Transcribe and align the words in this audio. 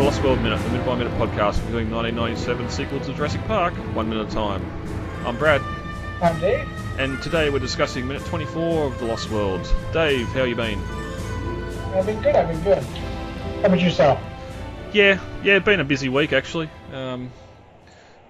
and 0.00 0.06
welcome 0.06 0.22
to 0.22 0.22
the 0.22 0.22
Lost 0.22 0.22
World 0.24 0.42
Minute, 0.42 0.58
the 0.62 0.70
minute 0.70 0.86
by 0.86 0.94
minute 0.96 1.12
podcast 1.14 1.62
reviewing 1.64 1.90
1997 1.90 2.70
sequel 2.70 3.00
to 3.00 3.12
Jurassic 3.12 3.42
Park, 3.46 3.74
one 3.94 4.08
minute 4.08 4.26
at 4.26 4.32
a 4.32 4.34
time. 4.34 4.64
I'm 5.26 5.36
Brad, 5.36 5.60
I'm 6.22 6.38
Dave. 6.40 6.68
and 6.98 7.20
today 7.22 7.50
we're 7.50 7.58
discussing 7.58 8.06
minute 8.08 8.24
24 8.26 8.86
of 8.86 8.98
the 8.98 9.04
Lost 9.06 9.30
World. 9.30 9.60
Dave, 9.92 10.26
how 10.28 10.44
you 10.44 10.54
been? 10.56 10.78
I've 11.94 12.06
been 12.06 12.20
good. 12.22 12.34
I've 12.36 12.48
been 12.48 12.62
good. 12.62 12.82
How 12.82 13.64
about 13.66 13.80
yourself? 13.80 14.20
Yeah, 14.92 15.20
yeah, 15.44 15.58
been 15.58 15.80
a 15.80 15.84
busy 15.84 16.08
week 16.08 16.32
actually. 16.32 16.70
Um, 16.92 17.30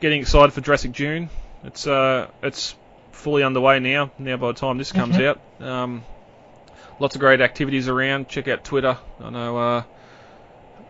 getting 0.01 0.21
excited 0.21 0.53
for 0.53 0.61
Jurassic 0.61 0.93
June. 0.93 1.31
It's 1.65 1.87
uh, 1.87 2.29
it's 2.43 2.75
fully 3.13 3.43
underway 3.43 3.79
now. 3.81 4.11
Now 4.19 4.37
by 4.39 4.49
the 4.49 4.55
time 4.55 4.79
this 4.79 4.93
comes 4.93 5.17
Mhm. 5.17 5.37
out, 5.61 5.67
um, 5.67 6.05
lots 6.99 7.15
of 7.15 7.21
great 7.21 7.41
activities 7.41 7.89
around. 7.89 8.29
Check 8.29 8.49
out 8.49 8.65
Twitter. 8.65 8.99
I 9.23 9.31
know 9.31 9.57
uh, 9.59 9.83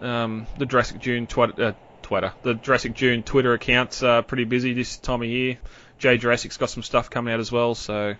um, 0.00 0.46
the 0.58 0.66
Jurassic 0.66 1.00
June 1.00 1.26
Twitter, 1.26 1.62
uh, 1.62 1.72
Twitter, 2.02 2.32
the 2.42 2.54
Jurassic 2.54 2.94
June 2.94 3.22
Twitter 3.22 3.52
accounts 3.52 4.02
are 4.02 4.22
pretty 4.22 4.44
busy 4.44 4.72
this 4.72 4.96
time 4.96 5.22
of 5.22 5.28
year. 5.28 5.58
Jay 5.98 6.16
Jurassic's 6.18 6.56
got 6.56 6.70
some 6.70 6.82
stuff 6.82 7.10
coming 7.10 7.32
out 7.34 7.40
as 7.40 7.52
well. 7.52 7.74
So 7.74 8.16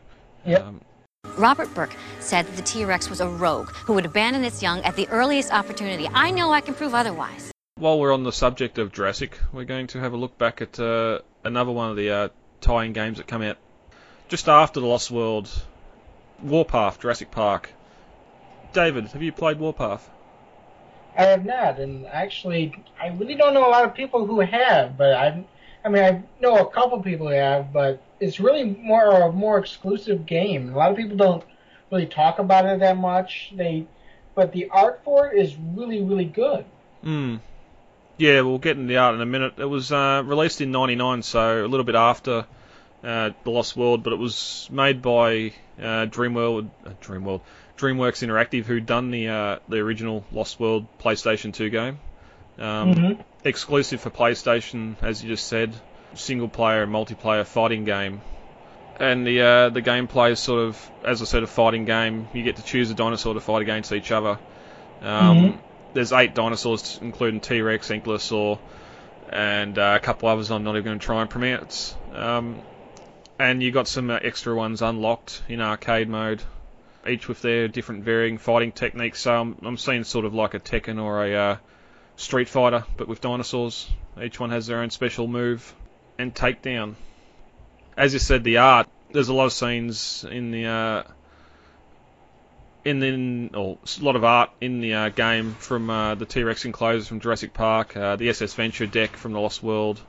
Yep. 0.47 0.65
um, 0.65 0.80
Robert 1.37 1.73
Burke 1.75 1.95
said 2.19 2.47
that 2.47 2.56
the 2.56 2.62
T 2.62 2.84
Rex 2.84 3.09
was 3.11 3.20
a 3.20 3.29
rogue 3.29 3.70
who 3.70 3.95
would 3.95 4.06
abandon 4.06 4.45
its 4.45 4.62
young 4.62 4.80
at 4.80 4.97
the 4.97 5.09
earliest 5.09 5.53
opportunity. 5.53 6.09
I 6.12 6.31
know 6.31 6.53
I 6.53 6.61
can 6.61 6.75
prove 6.75 6.95
otherwise. 6.95 7.53
While 7.77 7.98
we're 7.98 8.12
on 8.12 8.25
the 8.25 8.33
subject 8.33 8.78
of 8.78 8.92
Jurassic, 8.92 9.39
we're 9.53 9.64
going 9.64 9.86
to 9.89 10.01
have 10.01 10.12
a 10.12 10.17
look 10.17 10.36
back 10.39 10.61
at 10.61 10.78
uh, 10.78 11.20
another 11.45 11.73
one 11.73 11.91
of 11.91 11.97
the 11.97 12.11
uh, 12.11 12.28
tie-in 12.61 12.92
games 12.92 13.19
that 13.19 13.27
come 13.27 13.42
out 13.42 13.56
just 14.28 14.48
after 14.48 14.81
the 14.81 14.86
Lost 14.86 15.11
World, 15.11 15.51
Warpath, 16.42 17.01
Jurassic 17.01 17.31
Park. 17.31 17.70
David, 18.73 19.06
have 19.08 19.23
you 19.23 19.33
played 19.33 19.58
Warpath? 19.58 20.08
I 21.16 21.25
have 21.25 21.44
not, 21.44 21.78
and 21.78 22.06
actually, 22.06 22.75
I 23.00 23.08
really 23.08 23.34
don't 23.34 23.55
know 23.55 23.66
a 23.66 23.70
lot 23.70 23.84
of 23.84 23.94
people 23.94 24.27
who 24.27 24.41
have. 24.41 24.97
But 24.97 25.14
I, 25.14 25.44
I 25.84 25.89
mean, 25.89 26.02
I 26.02 26.22
know 26.41 26.56
a 26.56 26.70
couple 26.70 27.02
people 27.02 27.28
who 27.28 27.34
have, 27.34 27.72
but 27.72 28.02
it's 28.20 28.41
really 28.41 28.64
more 28.64 29.11
a 29.11 29.33
more 29.33 29.58
exclusive 29.58 30.27
game. 30.27 30.72
A 30.72 30.77
lot 30.77 30.91
of 30.91 30.97
people 30.97 31.17
don't 31.17 31.44
really 31.91 32.06
talk 32.06 32.39
about 32.39 32.67
it 32.67 32.80
that 32.80 32.97
much. 32.97 33.52
They, 33.55 33.86
but 34.34 34.52
the 34.52 34.69
art 34.70 35.00
for 35.05 35.28
it 35.28 35.39
is 35.39 35.56
really, 35.56 36.02
really 36.02 36.25
good. 36.25 36.64
Hmm. 37.02 37.36
Yeah, 38.19 38.42
we'll 38.42 38.58
get 38.58 38.77
into 38.77 38.89
the 38.89 38.98
art 38.98 39.14
in 39.14 39.22
a 39.22 39.27
minute. 39.27 39.55
It 39.56 39.64
was 39.64 39.91
uh, 39.91 40.22
released 40.24 40.61
in 40.61 40.70
'99, 40.70 41.22
so 41.22 41.64
a 41.64 41.67
little 41.67 41.84
bit 41.84 41.95
after 41.95 42.45
uh, 43.02 43.30
the 43.45 43.50
Lost 43.50 43.77
World, 43.77 44.02
but 44.02 44.12
it 44.12 44.19
was 44.19 44.69
made 44.70 45.00
by 45.00 45.52
uh, 45.78 46.06
Dreamworld, 46.06 46.69
uh, 46.84 46.91
Dreamworld, 47.00 47.41
DreamWorks 47.81 48.23
Interactive, 48.27 48.64
who'd 48.64 48.86
done 48.86 49.11
the 49.11 49.28
uh, 49.28 49.59
the 49.69 49.78
original 49.78 50.25
Lost 50.33 50.61
World 50.61 50.86
PlayStation 51.03 51.53
2 51.53 51.70
game. 51.70 51.98
Um, 52.59 52.95
Mhm. 52.95 53.25
Exclusive 53.42 54.00
for 54.03 54.11
PlayStation, 54.11 54.97
as 55.00 55.23
you 55.25 55.31
just 55.31 55.47
said, 55.48 55.73
single 56.14 56.48
player 56.48 56.83
and 56.83 56.92
multiplayer 56.92 57.47
fighting 57.47 57.84
game. 57.84 58.20
And 58.98 59.27
the 59.27 59.41
uh, 59.41 59.69
the 59.70 59.81
gameplay 59.81 60.33
is 60.33 60.41
sort 60.41 60.61
of, 60.61 60.91
as 61.05 61.23
I 61.23 61.25
said, 61.25 61.42
a 61.42 61.47
fighting 61.47 61.86
game. 61.86 62.28
You 62.34 62.42
get 62.42 62.56
to 62.56 62.62
choose 62.62 62.91
a 62.91 62.95
dinosaur 62.95 63.33
to 63.34 63.41
fight 63.41 63.62
against 63.62 63.92
each 63.92 64.12
other. 64.12 64.39
Um, 65.03 65.36
Mhm. 65.39 65.58
There's 65.95 66.12
eight 66.12 66.34
dinosaurs, 66.34 66.98
including 67.03 67.41
T-Rex, 67.41 67.89
Ankylosaur, 67.89 68.58
and 69.31 69.77
uh, 69.78 69.95
a 69.97 70.01
couple 70.01 70.28
others 70.28 70.51
I'm 70.51 70.62
not 70.62 70.73
even 70.73 70.85
going 70.85 70.98
to 71.01 71.05
try 71.05 71.23
and 71.23 71.30
pronounce. 71.30 71.97
Um, 72.14 72.61
and 73.39 73.62
you 73.62 73.70
got 73.73 73.89
some 73.89 74.11
uh, 74.11 74.18
extra 74.23 74.55
ones 74.55 74.83
unlocked 74.83 75.42
in 75.48 75.61
arcade 75.61 76.08
mode, 76.08 76.42
each 77.06 77.28
with 77.28 77.42
their 77.42 77.68
different 77.68 78.05
varying 78.05 78.38
fighting 78.38 78.72
techniques. 78.72 79.20
So 79.20 79.55
I'm, 79.62 79.77
seeing 79.77 80.05
sort 80.05 80.24
of 80.24 80.34
like 80.34 80.55
a 80.55 80.61
Tekken 80.61 81.02
or 81.02 81.24
a 81.24 81.34
uh, 81.34 81.56
Street 82.16 82.48
Fighter, 82.48 82.84
but 82.96 83.08
with 83.08 83.20
dinosaurs. 83.20 83.90
Each 84.22 84.38
one 84.38 84.50
has 84.50 84.66
their 84.66 84.80
own 84.80 84.90
special 84.90 85.27
move 85.27 85.74
and 86.18 86.34
takedown. 86.34 86.94
As 87.96 88.12
you 88.12 88.18
said, 88.18 88.44
the 88.44 88.58
art. 88.58 88.88
There's 89.12 89.28
a 89.28 89.34
lot 89.34 89.46
of 89.46 89.52
scenes 89.52 90.24
in 90.30 90.50
the 90.50 90.66
uh, 90.66 91.02
in 92.84 93.00
the 93.00 93.56
or 93.56 93.78
a 93.84 94.05
lot 94.05 94.17
of 94.17 94.24
art 94.24 94.50
in 94.61 94.80
the 94.80 94.94
uh, 94.94 95.08
game 95.08 95.55
from 95.55 95.90
uh, 95.90 96.14
the 96.14 96.27
T-Rex 96.27 96.64
enclosures 96.64 97.08
from 97.08 97.20
Jurassic 97.20 97.52
Park, 97.52 97.96
uh, 97.96 98.17
the 98.17 98.28
SS 98.28 98.55
Venture 98.55 98.86
deck 98.86 99.17
from 99.17 99.32
the 99.32 99.40
Lost 99.40 99.62
World, 99.62 100.00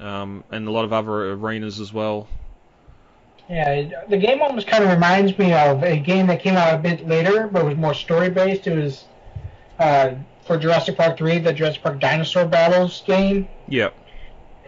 um, 0.00 0.44
and 0.50 0.66
a 0.66 0.70
lot 0.70 0.84
of 0.84 0.92
other 0.92 1.32
arenas 1.32 1.80
as 1.80 1.92
well. 1.92 2.28
Yeah, 3.48 4.04
the 4.08 4.18
game 4.18 4.42
almost 4.42 4.66
kind 4.66 4.84
of 4.84 4.90
reminds 4.90 5.38
me 5.38 5.54
of 5.54 5.82
a 5.82 5.98
game 5.98 6.26
that 6.26 6.40
came 6.40 6.56
out 6.56 6.74
a 6.74 6.78
bit 6.78 7.06
later, 7.06 7.48
but 7.48 7.64
was 7.64 7.76
more 7.76 7.94
story 7.94 8.28
based. 8.28 8.66
It 8.66 8.76
was 8.76 9.04
uh, 9.78 10.14
for 10.44 10.58
Jurassic 10.58 10.96
Park 10.96 11.16
3, 11.16 11.38
the 11.38 11.52
Jurassic 11.52 11.82
Park 11.82 11.98
Dinosaur 11.98 12.44
Battles 12.46 13.02
game. 13.06 13.48
Yep. 13.68 13.94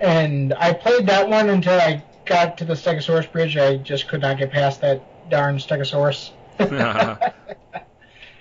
And 0.01 0.55
I 0.55 0.73
played 0.73 1.07
that 1.09 1.29
one 1.29 1.51
until 1.51 1.79
I 1.79 2.03
got 2.25 2.57
to 2.59 2.65
the 2.65 2.73
Stegosaurus 2.73 3.31
Bridge. 3.31 3.57
I 3.57 3.77
just 3.77 4.09
could 4.09 4.23
not 4.23 4.39
get 4.39 4.51
past 4.51 4.81
that 4.81 5.03
darn 5.29 5.57
Stegosaurus. 5.57 6.31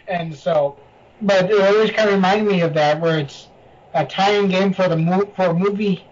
and 0.07 0.35
so, 0.35 0.77
but 1.21 1.51
it 1.51 1.61
always 1.61 1.91
kind 1.91 2.09
of 2.09 2.15
reminded 2.15 2.47
me 2.47 2.61
of 2.61 2.73
that, 2.75 3.01
where 3.01 3.19
it's 3.19 3.47
a 3.93 4.05
tie-in 4.05 4.49
game 4.49 4.73
for 4.73 4.87
the 4.87 4.97
mo- 4.97 5.31
for 5.35 5.47
a 5.47 5.53
movie, 5.53 6.05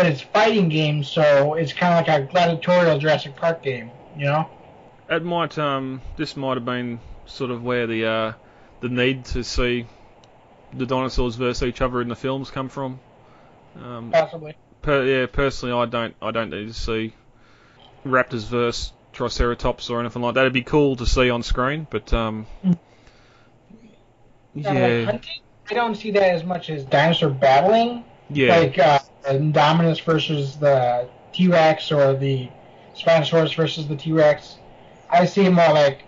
but 0.00 0.06
it's 0.10 0.22
fighting 0.22 0.70
game, 0.70 1.04
so 1.04 1.52
it's 1.54 1.74
kind 1.74 1.92
of 1.92 2.08
like 2.08 2.22
a 2.22 2.24
gladiatorial 2.24 2.98
Jurassic 2.98 3.36
Park 3.36 3.62
game, 3.62 3.90
you 4.16 4.24
know? 4.24 4.48
It 5.10 5.22
might 5.22 5.58
um 5.58 6.00
this 6.16 6.38
might 6.38 6.56
have 6.56 6.64
been 6.64 7.00
sort 7.26 7.50
of 7.50 7.62
where 7.62 7.86
the 7.86 8.06
uh, 8.06 8.32
the 8.80 8.88
need 8.88 9.26
to 9.26 9.44
see 9.44 9.86
the 10.72 10.86
dinosaurs 10.86 11.34
versus 11.34 11.64
each 11.64 11.82
other 11.82 12.00
in 12.00 12.08
the 12.08 12.16
films 12.16 12.50
come 12.50 12.70
from. 12.70 12.98
Um, 13.76 14.10
Possibly. 14.10 14.56
per, 14.80 15.04
yeah, 15.04 15.26
personally, 15.26 15.74
I 15.74 15.84
don't 15.84 16.16
I 16.22 16.30
don't 16.30 16.48
need 16.48 16.68
to 16.68 16.72
see 16.72 17.12
raptors 18.06 18.46
versus 18.46 18.94
triceratops 19.12 19.90
or 19.90 20.00
anything 20.00 20.22
like 20.22 20.32
that. 20.34 20.40
It'd 20.40 20.54
be 20.54 20.62
cool 20.62 20.96
to 20.96 21.04
see 21.04 21.28
on 21.28 21.42
screen, 21.42 21.86
but 21.90 22.10
um, 22.14 22.46
Mm. 22.64 22.78
Like 24.54 24.64
yeah, 24.64 25.04
hunting, 25.04 25.40
I 25.70 25.74
don't 25.74 25.94
see 25.94 26.10
that 26.12 26.22
as 26.22 26.42
much 26.42 26.70
as 26.70 26.84
dinosaur 26.84 27.28
battling, 27.28 28.04
yeah, 28.30 28.58
like 28.58 28.78
uh, 28.78 28.99
Indominus 29.38 30.02
versus 30.02 30.56
the 30.56 31.08
T-Rex 31.32 31.92
or 31.92 32.14
the 32.14 32.48
Spinosaurus 32.94 33.54
versus 33.54 33.88
the 33.88 33.96
T-Rex. 33.96 34.56
I 35.10 35.24
see 35.24 35.44
it 35.46 35.50
more 35.50 35.72
like 35.72 36.02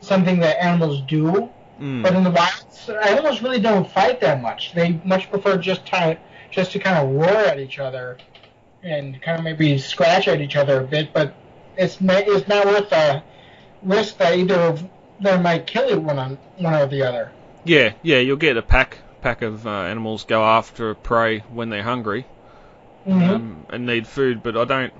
something 0.00 0.38
that 0.40 0.62
animals 0.62 1.02
do, 1.02 1.50
mm, 1.80 2.02
but 2.02 2.14
in 2.14 2.24
the 2.24 2.30
wild, 2.30 2.64
animals 3.06 3.42
really 3.42 3.60
don't 3.60 3.88
fight 3.88 4.20
that 4.20 4.40
much. 4.42 4.72
They 4.74 5.00
much 5.04 5.30
prefer 5.30 5.58
just 5.58 5.86
to 5.86 6.18
just 6.50 6.72
to 6.72 6.78
kind 6.78 6.96
of 6.96 7.14
roar 7.14 7.44
at 7.44 7.60
each 7.60 7.78
other 7.78 8.18
and 8.82 9.20
kind 9.20 9.38
of 9.38 9.44
maybe 9.44 9.76
scratch 9.78 10.28
at 10.28 10.40
each 10.40 10.56
other 10.56 10.80
a 10.80 10.84
bit, 10.84 11.12
but 11.12 11.34
it's 11.76 11.98
it's 12.00 12.48
not 12.48 12.66
worth 12.66 12.90
the 12.90 13.22
risk 13.82 14.18
that 14.18 14.36
either 14.36 14.54
of 14.54 14.88
them 15.20 15.42
might 15.42 15.66
kill 15.66 15.88
you 15.90 16.00
one 16.00 16.18
on 16.18 16.38
one 16.58 16.74
or 16.74 16.86
the 16.86 17.02
other. 17.02 17.30
yeah, 17.64 17.92
yeah. 18.02 18.18
You'll 18.18 18.36
get 18.36 18.56
a 18.56 18.62
pack 18.62 18.98
pack 19.20 19.42
of 19.42 19.66
uh, 19.66 19.70
animals 19.70 20.24
go 20.24 20.44
after 20.44 20.94
prey 20.94 21.40
when 21.50 21.70
they're 21.70 21.82
hungry. 21.82 22.26
Mhm. 23.08 23.28
um, 23.28 23.66
and 23.70 23.86
need 23.86 24.06
food, 24.06 24.42
but 24.42 24.56
I 24.56 24.64
don't. 24.64 24.92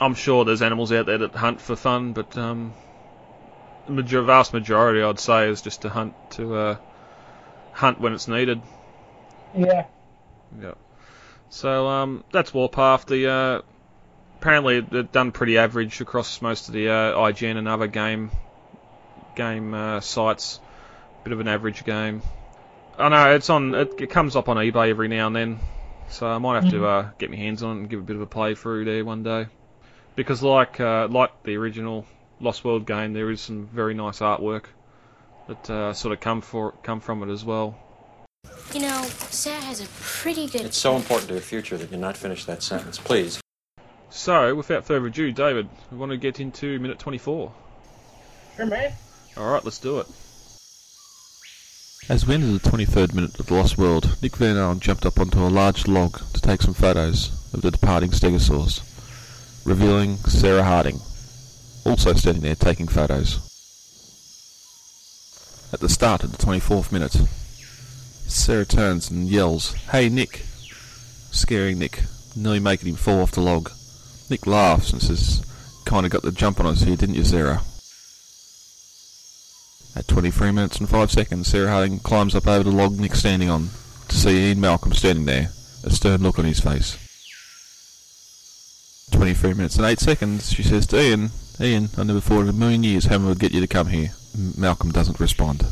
I'm 0.00 0.14
sure 0.14 0.44
there's 0.44 0.62
animals 0.62 0.92
out 0.92 1.06
there 1.06 1.18
that 1.18 1.34
hunt 1.34 1.60
for 1.60 1.76
fun, 1.76 2.12
but 2.12 2.36
um, 2.38 2.72
the 3.86 3.92
major, 3.92 4.22
vast 4.22 4.52
majority, 4.52 5.02
I'd 5.02 5.18
say, 5.20 5.48
is 5.48 5.60
just 5.62 5.82
to 5.82 5.88
hunt 5.88 6.14
to 6.32 6.54
uh, 6.54 6.76
hunt 7.72 8.00
when 8.00 8.12
it's 8.12 8.28
needed. 8.28 8.62
Yeah. 9.56 9.86
Yeah. 10.60 10.74
So 11.50 11.88
um, 11.88 12.24
that's 12.32 12.52
Warpath. 12.54 13.06
The 13.06 13.28
uh, 13.28 13.62
apparently 14.40 14.80
they've 14.80 15.10
done 15.10 15.32
pretty 15.32 15.58
average 15.58 16.00
across 16.00 16.42
most 16.42 16.68
of 16.68 16.74
the 16.74 16.90
uh, 16.90 17.16
IGN 17.16 17.56
and 17.56 17.68
other 17.68 17.86
game 17.86 18.30
game 19.34 19.74
uh, 19.74 20.00
sites. 20.00 20.60
Bit 21.24 21.32
of 21.32 21.40
an 21.40 21.48
average 21.48 21.84
game. 21.84 22.22
I 22.98 23.08
know 23.08 23.34
it's 23.34 23.50
on. 23.50 23.74
It, 23.74 24.00
it 24.00 24.10
comes 24.10 24.36
up 24.36 24.48
on 24.48 24.56
eBay 24.58 24.90
every 24.90 25.08
now 25.08 25.26
and 25.26 25.34
then, 25.34 25.58
so 26.08 26.26
I 26.26 26.38
might 26.38 26.62
have 26.62 26.70
to 26.72 26.86
uh, 26.86 27.10
get 27.18 27.30
my 27.30 27.36
hands 27.36 27.62
on 27.62 27.76
it 27.76 27.80
and 27.80 27.90
give 27.90 28.00
a 28.00 28.02
bit 28.02 28.16
of 28.16 28.22
a 28.22 28.26
playthrough 28.26 28.84
there 28.84 29.04
one 29.04 29.22
day. 29.22 29.46
Because 30.16 30.42
like 30.42 30.80
uh, 30.80 31.08
like 31.10 31.42
the 31.42 31.56
original 31.56 32.06
Lost 32.40 32.64
World 32.64 32.86
game, 32.86 33.12
there 33.12 33.30
is 33.30 33.40
some 33.40 33.66
very 33.66 33.94
nice 33.94 34.20
artwork 34.20 34.64
that 35.48 35.70
uh, 35.70 35.92
sort 35.92 36.12
of 36.12 36.20
come 36.20 36.40
for 36.40 36.72
come 36.82 37.00
from 37.00 37.22
it 37.22 37.32
as 37.32 37.44
well. 37.44 37.78
You 38.72 38.80
know, 38.80 39.02
Sarah 39.30 39.60
has 39.60 39.80
a 39.80 39.86
pretty 40.00 40.46
good. 40.46 40.62
It's 40.62 40.76
so 40.76 40.96
important 40.96 41.28
to 41.28 41.34
your 41.34 41.42
future 41.42 41.76
that 41.76 41.90
you 41.90 41.96
not 41.96 42.16
finish 42.16 42.44
that 42.44 42.62
sentence, 42.62 42.98
please. 42.98 43.40
So 44.10 44.54
without 44.54 44.84
further 44.84 45.06
ado, 45.06 45.32
David, 45.32 45.68
we 45.90 45.98
want 45.98 46.10
to 46.10 46.16
get 46.16 46.38
into 46.38 46.78
minute 46.78 46.98
24. 46.98 47.52
Sure, 48.56 48.66
man. 48.66 48.92
All 49.36 49.52
right, 49.52 49.64
let's 49.64 49.78
do 49.78 49.98
it. 49.98 50.06
As 52.06 52.26
we 52.26 52.34
entered 52.34 52.60
the 52.60 52.70
23rd 52.70 53.14
minute 53.14 53.40
of 53.40 53.46
The 53.46 53.54
Lost 53.54 53.78
World, 53.78 54.18
Nick 54.20 54.36
Van 54.36 54.58
Allen 54.58 54.78
jumped 54.78 55.06
up 55.06 55.18
onto 55.18 55.38
a 55.38 55.48
large 55.48 55.88
log 55.88 56.20
to 56.34 56.40
take 56.42 56.60
some 56.60 56.74
photos 56.74 57.30
of 57.54 57.62
the 57.62 57.70
departing 57.70 58.10
stegosaurs, 58.10 58.82
revealing 59.64 60.18
Sarah 60.18 60.64
Harding, 60.64 61.00
also 61.86 62.12
standing 62.12 62.42
there 62.42 62.56
taking 62.56 62.88
photos. 62.88 63.38
At 65.72 65.80
the 65.80 65.88
start 65.88 66.22
of 66.24 66.32
the 66.32 66.36
24th 66.36 66.92
minute, 66.92 67.16
Sarah 68.26 68.66
turns 68.66 69.10
and 69.10 69.26
yells, 69.26 69.72
Hey 69.90 70.10
Nick! 70.10 70.44
Scaring 71.30 71.78
Nick, 71.78 72.02
nearly 72.36 72.60
making 72.60 72.90
him 72.90 72.96
fall 72.96 73.22
off 73.22 73.32
the 73.32 73.40
log. 73.40 73.70
Nick 74.28 74.46
laughs 74.46 74.92
and 74.92 75.00
says, 75.00 75.42
Kinda 75.86 76.10
got 76.10 76.20
the 76.20 76.32
jump 76.32 76.60
on 76.60 76.66
us 76.66 76.82
here, 76.82 76.96
didn't 76.96 77.14
you, 77.14 77.24
Sarah? 77.24 77.62
At 79.96 80.08
23 80.08 80.50
minutes 80.50 80.78
and 80.78 80.88
5 80.88 81.10
seconds, 81.12 81.46
Sarah 81.46 81.70
Harding 81.70 82.00
climbs 82.00 82.34
up 82.34 82.48
over 82.48 82.64
the 82.64 82.76
log 82.76 82.98
Nick's 82.98 83.20
standing 83.20 83.48
on 83.48 83.70
to 84.08 84.16
see 84.16 84.48
Ian 84.48 84.60
Malcolm 84.60 84.92
standing 84.92 85.24
there, 85.24 85.50
a 85.84 85.90
stern 85.90 86.20
look 86.20 86.36
on 86.36 86.44
his 86.44 86.58
face. 86.58 86.98
23 89.12 89.54
minutes 89.54 89.76
and 89.76 89.86
8 89.86 90.00
seconds, 90.00 90.52
she 90.52 90.64
says 90.64 90.88
to 90.88 91.00
Ian, 91.00 91.30
Ian, 91.60 91.90
I 91.96 92.02
never 92.02 92.20
thought 92.20 92.40
in 92.40 92.48
a 92.48 92.52
million 92.52 92.82
years 92.82 93.04
Hammond 93.04 93.28
would 93.28 93.38
get 93.38 93.52
you 93.52 93.60
to 93.60 93.68
come 93.68 93.86
here. 93.86 94.10
M- 94.34 94.54
Malcolm 94.58 94.90
doesn't 94.90 95.20
respond. 95.20 95.64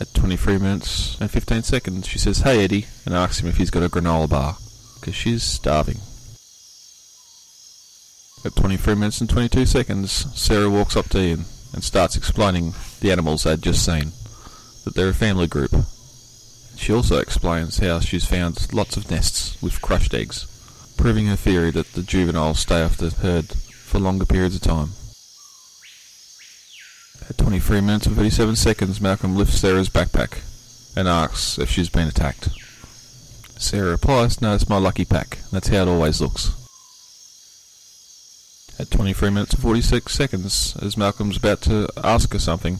At 0.00 0.14
23 0.14 0.58
minutes 0.58 1.20
and 1.20 1.28
15 1.28 1.64
seconds, 1.64 2.06
she 2.06 2.20
says, 2.20 2.40
Hey 2.40 2.62
Eddie, 2.62 2.86
and 3.04 3.14
asks 3.14 3.40
him 3.40 3.48
if 3.48 3.56
he's 3.56 3.70
got 3.70 3.82
a 3.82 3.88
granola 3.88 4.28
bar, 4.28 4.58
because 5.00 5.16
she's 5.16 5.42
starving. 5.42 5.98
At 8.44 8.54
23 8.54 8.94
minutes 8.94 9.20
and 9.20 9.28
22 9.28 9.66
seconds, 9.66 10.12
Sarah 10.40 10.70
walks 10.70 10.94
up 10.94 11.08
to 11.08 11.18
Ian 11.18 11.46
and 11.76 11.84
starts 11.84 12.16
explaining 12.16 12.74
the 13.00 13.12
animals 13.12 13.44
they'd 13.44 13.62
just 13.62 13.84
seen, 13.84 14.10
that 14.84 14.94
they're 14.94 15.10
a 15.10 15.14
family 15.14 15.46
group. 15.46 15.70
She 16.76 16.92
also 16.92 17.18
explains 17.18 17.78
how 17.78 18.00
she's 18.00 18.24
found 18.24 18.72
lots 18.72 18.96
of 18.96 19.10
nests 19.10 19.60
with 19.62 19.80
crushed 19.80 20.14
eggs, 20.14 20.46
proving 20.96 21.26
her 21.26 21.36
theory 21.36 21.70
that 21.70 21.92
the 21.92 22.02
juveniles 22.02 22.58
stay 22.58 22.82
off 22.82 22.96
the 22.96 23.10
herd 23.10 23.52
for 23.52 24.00
longer 24.00 24.24
periods 24.24 24.56
of 24.56 24.62
time. 24.62 24.88
At 27.28 27.38
23 27.38 27.80
minutes 27.82 28.06
and 28.06 28.16
37 28.16 28.56
seconds, 28.56 29.00
Malcolm 29.00 29.36
lifts 29.36 29.58
Sarah's 29.58 29.90
backpack 29.90 30.40
and 30.96 31.06
asks 31.06 31.58
if 31.58 31.70
she's 31.70 31.90
been 31.90 32.08
attacked. 32.08 32.48
Sarah 33.58 33.90
replies, 33.90 34.40
no, 34.40 34.54
it's 34.54 34.68
my 34.68 34.78
lucky 34.78 35.04
pack. 35.04 35.38
That's 35.52 35.68
how 35.68 35.82
it 35.82 35.88
always 35.88 36.20
looks. 36.20 36.55
At 38.78 38.90
23 38.90 39.30
minutes 39.30 39.54
and 39.54 39.62
46 39.62 40.12
seconds, 40.12 40.76
as 40.82 40.98
Malcolm's 40.98 41.38
about 41.38 41.62
to 41.62 41.88
ask 42.04 42.32
her 42.34 42.38
something, 42.38 42.76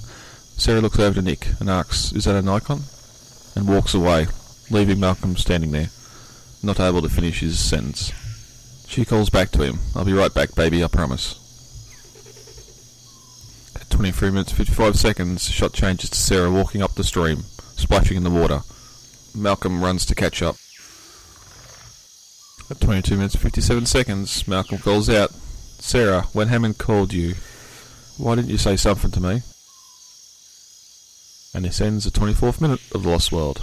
Sarah 0.58 0.82
looks 0.82 0.98
over 0.98 1.14
to 1.14 1.22
Nick 1.22 1.48
and 1.58 1.70
asks, 1.70 2.12
is 2.12 2.24
that 2.26 2.36
a 2.36 2.42
Nikon? 2.42 2.82
And 3.54 3.66
walks 3.66 3.94
away, 3.94 4.26
leaving 4.70 5.00
Malcolm 5.00 5.36
standing 5.36 5.70
there, 5.70 5.88
not 6.62 6.80
able 6.80 7.00
to 7.00 7.08
finish 7.08 7.40
his 7.40 7.58
sentence. 7.58 8.12
She 8.86 9.06
calls 9.06 9.30
back 9.30 9.50
to 9.52 9.62
him, 9.62 9.78
I'll 9.94 10.04
be 10.04 10.12
right 10.12 10.32
back, 10.32 10.54
baby, 10.54 10.84
I 10.84 10.88
promise. 10.88 11.42
At 13.74 13.88
23 13.88 14.30
minutes 14.30 14.52
55 14.52 14.96
seconds, 14.96 15.48
shot 15.48 15.72
changes 15.72 16.10
to 16.10 16.18
Sarah 16.18 16.50
walking 16.50 16.82
up 16.82 16.94
the 16.94 17.04
stream, 17.04 17.38
splashing 17.76 18.18
in 18.18 18.24
the 18.24 18.30
water. 18.30 18.60
Malcolm 19.34 19.82
runs 19.82 20.04
to 20.06 20.14
catch 20.14 20.42
up. 20.42 20.56
At 22.70 22.80
22 22.80 23.16
minutes 23.16 23.36
57 23.36 23.86
seconds, 23.86 24.46
Malcolm 24.48 24.78
calls 24.78 25.08
out, 25.08 25.30
Sarah, 25.78 26.22
when 26.32 26.48
Hammond 26.48 26.78
called 26.78 27.12
you, 27.12 27.34
why 28.18 28.34
didn't 28.34 28.50
you 28.50 28.58
say 28.58 28.76
something 28.76 29.10
to 29.12 29.20
me? 29.20 29.42
And 31.54 31.64
this 31.64 31.80
ends 31.80 32.04
the 32.04 32.10
24th 32.10 32.60
minute 32.60 32.80
of 32.94 33.02
The 33.02 33.08
Lost 33.08 33.32
World. 33.32 33.62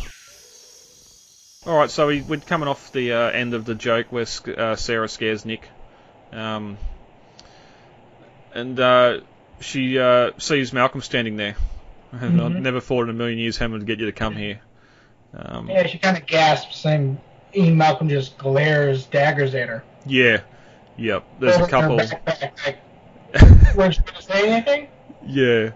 All 1.66 1.78
right, 1.78 1.90
so 1.92 2.08
we, 2.08 2.22
we're 2.22 2.40
coming 2.40 2.68
off 2.68 2.92
the 2.92 3.14
uh, 3.14 3.30
end 3.30 3.54
of 3.54 3.66
the 3.66 3.76
joke 3.76 4.08
where 4.12 4.26
sc- 4.26 4.50
uh, 4.50 4.76
Sarah 4.76 5.08
scares 5.08 5.46
Nick, 5.46 5.70
um, 6.32 6.78
and 8.54 8.80
uh, 8.80 9.20
she 9.62 9.98
uh, 9.98 10.32
sees 10.38 10.74
Malcolm 10.74 11.02
standing 11.02 11.38
there. 11.38 11.56
And 12.14 12.40
I 12.40 12.44
Mhm. 12.44 12.60
never 12.62 12.80
thought 12.80 13.04
in 13.06 13.10
a 13.10 13.14
million 13.14 13.40
years 13.40 13.58
Hammond 13.58 13.82
would 13.82 13.88
get 13.88 14.00
you 14.00 14.06
to 14.06 14.12
come 14.12 14.36
here. 14.36 14.60
Um, 15.36 15.68
Yeah, 15.68 15.88
she 15.88 15.98
kind 15.98 16.16
of 16.16 16.28
gasps, 16.28 16.86
and 16.86 17.18
Ian 17.56 17.76
Malcolm 17.76 18.08
just 18.08 18.38
glares 18.38 19.06
daggers 19.06 19.56
at 19.56 19.68
her. 19.68 19.84
yeah, 20.06 20.42
yep. 20.98 21.26
There's 21.40 21.58
a 21.58 21.68
couple. 21.68 21.98
Weren't 23.76 23.98
you 23.98 24.04
going 24.04 24.16
to 24.16 24.22
say 24.22 24.52
anything? 24.52 24.88
yeah, 25.26 25.72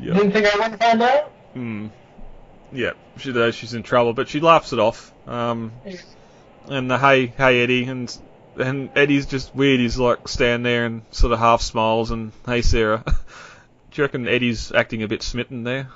yep. 0.00 0.16
Didn't 0.16 0.32
think 0.32 0.46
I 0.46 0.56
wouldn't 0.56 0.80
find 0.80 1.02
out? 1.02 1.32
Mm. 1.54 1.90
Yeah, 2.72 2.92
she 3.18 3.32
knows 3.32 3.54
she's 3.54 3.74
in 3.74 3.82
trouble, 3.82 4.14
but 4.14 4.28
she 4.28 4.40
laughs 4.40 4.72
it 4.72 4.78
off. 4.78 5.12
Um, 5.28 5.72
and 6.68 6.90
the 6.90 6.98
hey, 6.98 7.26
hey 7.26 7.62
Eddie, 7.62 7.84
and 7.84 8.16
and 8.56 8.90
Eddie's 8.96 9.26
just 9.26 9.54
weird. 9.54 9.80
He's 9.80 9.98
like 9.98 10.28
stand 10.28 10.64
there 10.64 10.86
and 10.86 11.02
sort 11.10 11.32
of 11.32 11.38
half 11.38 11.60
smiles 11.60 12.10
and 12.10 12.32
hey 12.46 12.62
Sarah. 12.62 13.04
Do 13.90 14.00
you 14.00 14.04
reckon 14.04 14.26
Eddie's 14.26 14.72
acting 14.72 15.02
a 15.02 15.08
bit 15.08 15.22
smitten 15.22 15.64
there? 15.64 15.88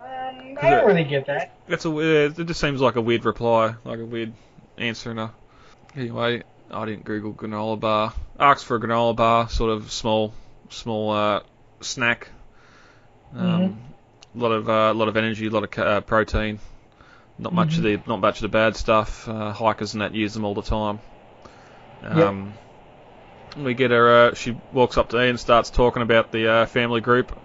Um, 0.00 0.58
I 0.60 0.70
don't 0.70 0.86
really 0.86 1.04
get 1.04 1.26
that. 1.26 1.56
That's 1.68 1.84
a 1.84 1.90
weird. 1.90 2.38
It 2.38 2.46
just 2.46 2.60
seems 2.60 2.80
like 2.80 2.96
a 2.96 3.00
weird 3.00 3.24
reply, 3.24 3.76
like 3.84 4.00
a 4.00 4.04
weird 4.04 4.32
answer. 4.76 5.10
And 5.10 5.20
a, 5.20 5.34
anyway, 5.94 6.42
I 6.74 6.86
didn't 6.86 7.04
Google 7.04 7.32
granola 7.32 7.78
bar. 7.78 8.12
Asked 8.38 8.64
for 8.64 8.76
a 8.76 8.80
granola 8.80 9.14
bar, 9.14 9.48
sort 9.48 9.70
of 9.70 9.92
small, 9.92 10.34
small 10.70 11.10
uh, 11.12 11.40
snack. 11.80 12.28
Um, 13.34 13.78
A 14.34 14.38
lot 14.38 14.52
of 14.52 14.68
uh, 14.68 14.94
lot 14.94 15.08
of 15.08 15.16
energy, 15.16 15.46
a 15.46 15.50
lot 15.50 15.64
of 15.64 15.78
uh, 15.78 16.00
protein. 16.00 16.58
Not 17.38 17.52
much 17.52 17.76
of 17.78 17.82
the 17.82 18.00
not 18.06 18.20
much 18.20 18.36
of 18.36 18.42
the 18.42 18.48
bad 18.48 18.76
stuff. 18.76 19.28
Uh, 19.28 19.52
hikers 19.52 19.94
and 19.94 20.02
that 20.02 20.14
use 20.14 20.34
them 20.34 20.44
all 20.44 20.54
the 20.54 20.62
time. 20.62 21.00
Um, 22.02 22.54
We 23.56 23.74
get 23.74 23.90
her. 23.90 24.28
Uh, 24.28 24.34
she 24.34 24.56
walks 24.72 24.96
up 24.98 25.10
to 25.10 25.18
Ian 25.18 25.30
and 25.30 25.40
starts 25.40 25.70
talking 25.70 26.02
about 26.02 26.32
the 26.32 26.48
uh, 26.48 26.66
family 26.66 27.00
group. 27.00 27.36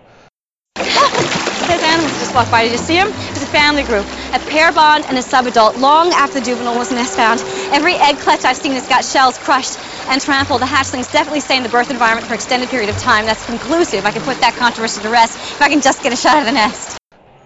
Those 1.70 1.84
animals 1.84 2.12
just 2.20 2.34
walked 2.34 2.50
by. 2.50 2.64
Did 2.64 2.72
you 2.72 2.78
see 2.80 2.98
them? 2.98 3.10
It 3.10 3.34
was 3.34 3.44
a 3.44 3.48
family 3.54 3.84
group, 3.84 4.06
a 4.34 4.40
pair 4.40 4.72
bond 4.72 5.06
and 5.08 5.18
a 5.18 5.22
sub-adult. 5.22 5.78
Long 5.78 6.12
after 6.14 6.40
the 6.40 6.46
juvenile 6.46 6.76
was 6.76 6.92
nest 6.92 7.16
found, 7.16 7.40
every 7.72 7.94
egg 7.94 8.18
clutch 8.18 8.44
I've 8.44 8.58
seen 8.58 8.72
has 8.72 8.88
got 8.88 9.06
shells 9.06 9.38
crushed 9.38 9.78
and 10.10 10.20
trampled. 10.20 10.62
The 10.62 10.66
hatchlings 10.66 11.12
definitely 11.12 11.42
stay 11.42 11.58
in 11.58 11.64
the 11.64 11.70
birth 11.70 11.92
environment 11.92 12.26
for 12.26 12.34
an 12.34 12.38
extended 12.38 12.70
period 12.70 12.90
of 12.90 12.98
time. 12.98 13.26
That's 13.26 13.46
conclusive. 13.46 14.06
I 14.06 14.12
can 14.12 14.24
put 14.24 14.40
that 14.42 14.56
controversy 14.56 15.02
to 15.04 15.10
rest 15.10 15.38
if 15.38 15.62
I 15.62 15.70
can 15.70 15.82
just 15.82 16.02
get 16.02 16.12
a 16.12 16.16
shot 16.16 16.40
of 16.40 16.46
the 16.46 16.54
nest. 16.54 16.98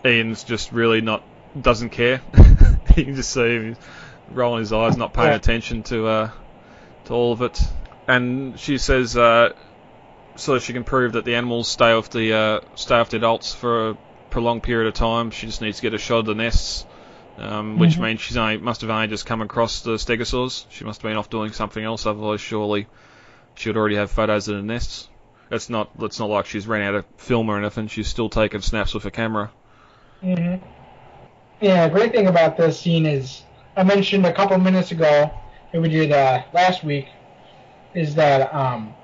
Ian's 0.06 0.46
just 0.46 0.72
really 0.72 1.02
not 1.02 1.22
doesn't 1.60 1.90
care. 1.90 2.22
you 2.96 3.04
can 3.04 3.16
just 3.16 3.32
see 3.32 3.42
him 3.42 3.76
rolling 4.32 4.60
his 4.62 4.72
eyes, 4.72 4.96
not 4.96 5.14
paying 5.14 5.32
Yeah. 5.32 5.36
attention 5.36 5.84
to 5.84 6.08
uh, 6.08 6.32
to 7.06 7.14
all 7.14 7.34
of 7.34 7.42
it. 7.42 7.62
And 8.08 8.58
she 8.58 8.78
says 8.78 9.18
uh, 9.18 9.50
so 10.38 10.60
she 10.60 10.72
can 10.72 10.86
prove 10.86 11.14
that 11.14 11.26
the 11.26 11.36
animals 11.36 11.68
stay 11.68 11.92
off 11.92 12.10
the 12.10 12.34
uh, 12.34 12.60
stay 12.76 12.96
off 12.96 13.10
the 13.10 13.18
adults 13.18 13.54
for 13.54 13.90
a 13.90 13.98
prolonged 14.34 14.64
period 14.64 14.88
of 14.88 14.96
time. 14.96 15.30
She 15.30 15.46
just 15.46 15.62
needs 15.62 15.78
to 15.78 15.84
get 15.84 15.94
a 15.94 16.00
shot 16.00 16.20
of 16.20 16.26
the 16.26 16.34
nests, 16.34 16.88
um, 17.38 17.78
which 17.78 17.98
Mhm. 17.98 18.02
means 18.02 18.22
she's 18.22 18.36
only 18.36 18.58
must 18.58 18.82
have 18.82 18.90
only 18.90 19.08
just 19.08 19.28
come 19.28 19.42
across 19.44 19.82
the 19.82 19.92
stegosaurs. 19.92 20.66
She 20.70 20.84
must 20.84 21.02
have 21.04 21.10
been 21.10 21.18
off 21.18 21.30
doing 21.30 21.52
something 21.52 21.84
else. 21.84 22.08
Otherwise, 22.08 22.42
surely 22.42 22.88
she 23.54 23.70
would 23.70 23.78
already 23.78 23.96
have 23.96 24.10
photos 24.10 24.48
of 24.48 24.56
the 24.58 24.64
nests. 24.64 25.08
It's 25.52 25.70
not. 25.70 25.92
It's 26.00 26.20
not 26.20 26.30
like 26.32 26.48
she's 26.48 26.66
ran 26.66 26.82
out 26.82 26.96
of 26.96 27.06
film 27.18 27.48
or 27.48 27.60
anything. 27.60 27.88
She's 27.88 28.08
still 28.08 28.28
taking 28.28 28.62
snaps 28.62 28.96
with 28.96 29.04
her 29.04 29.12
camera. 29.12 29.52
hmm 30.22 30.56
Yeah, 31.62 31.88
great 31.90 32.12
thing 32.12 32.26
about 32.26 32.58
this 32.58 32.80
scene 32.80 33.06
is 33.06 33.44
I 33.78 33.84
mentioned 33.84 34.26
a 34.26 34.34
couple 34.34 34.58
minutes 34.58 34.92
ago 34.92 35.32
that 35.72 35.80
we 35.82 35.90
did 35.90 36.12
uh, 36.12 36.42
last 36.54 36.84
week 36.84 37.08
is 37.94 38.16
that 38.16 38.54
um, 38.54 38.96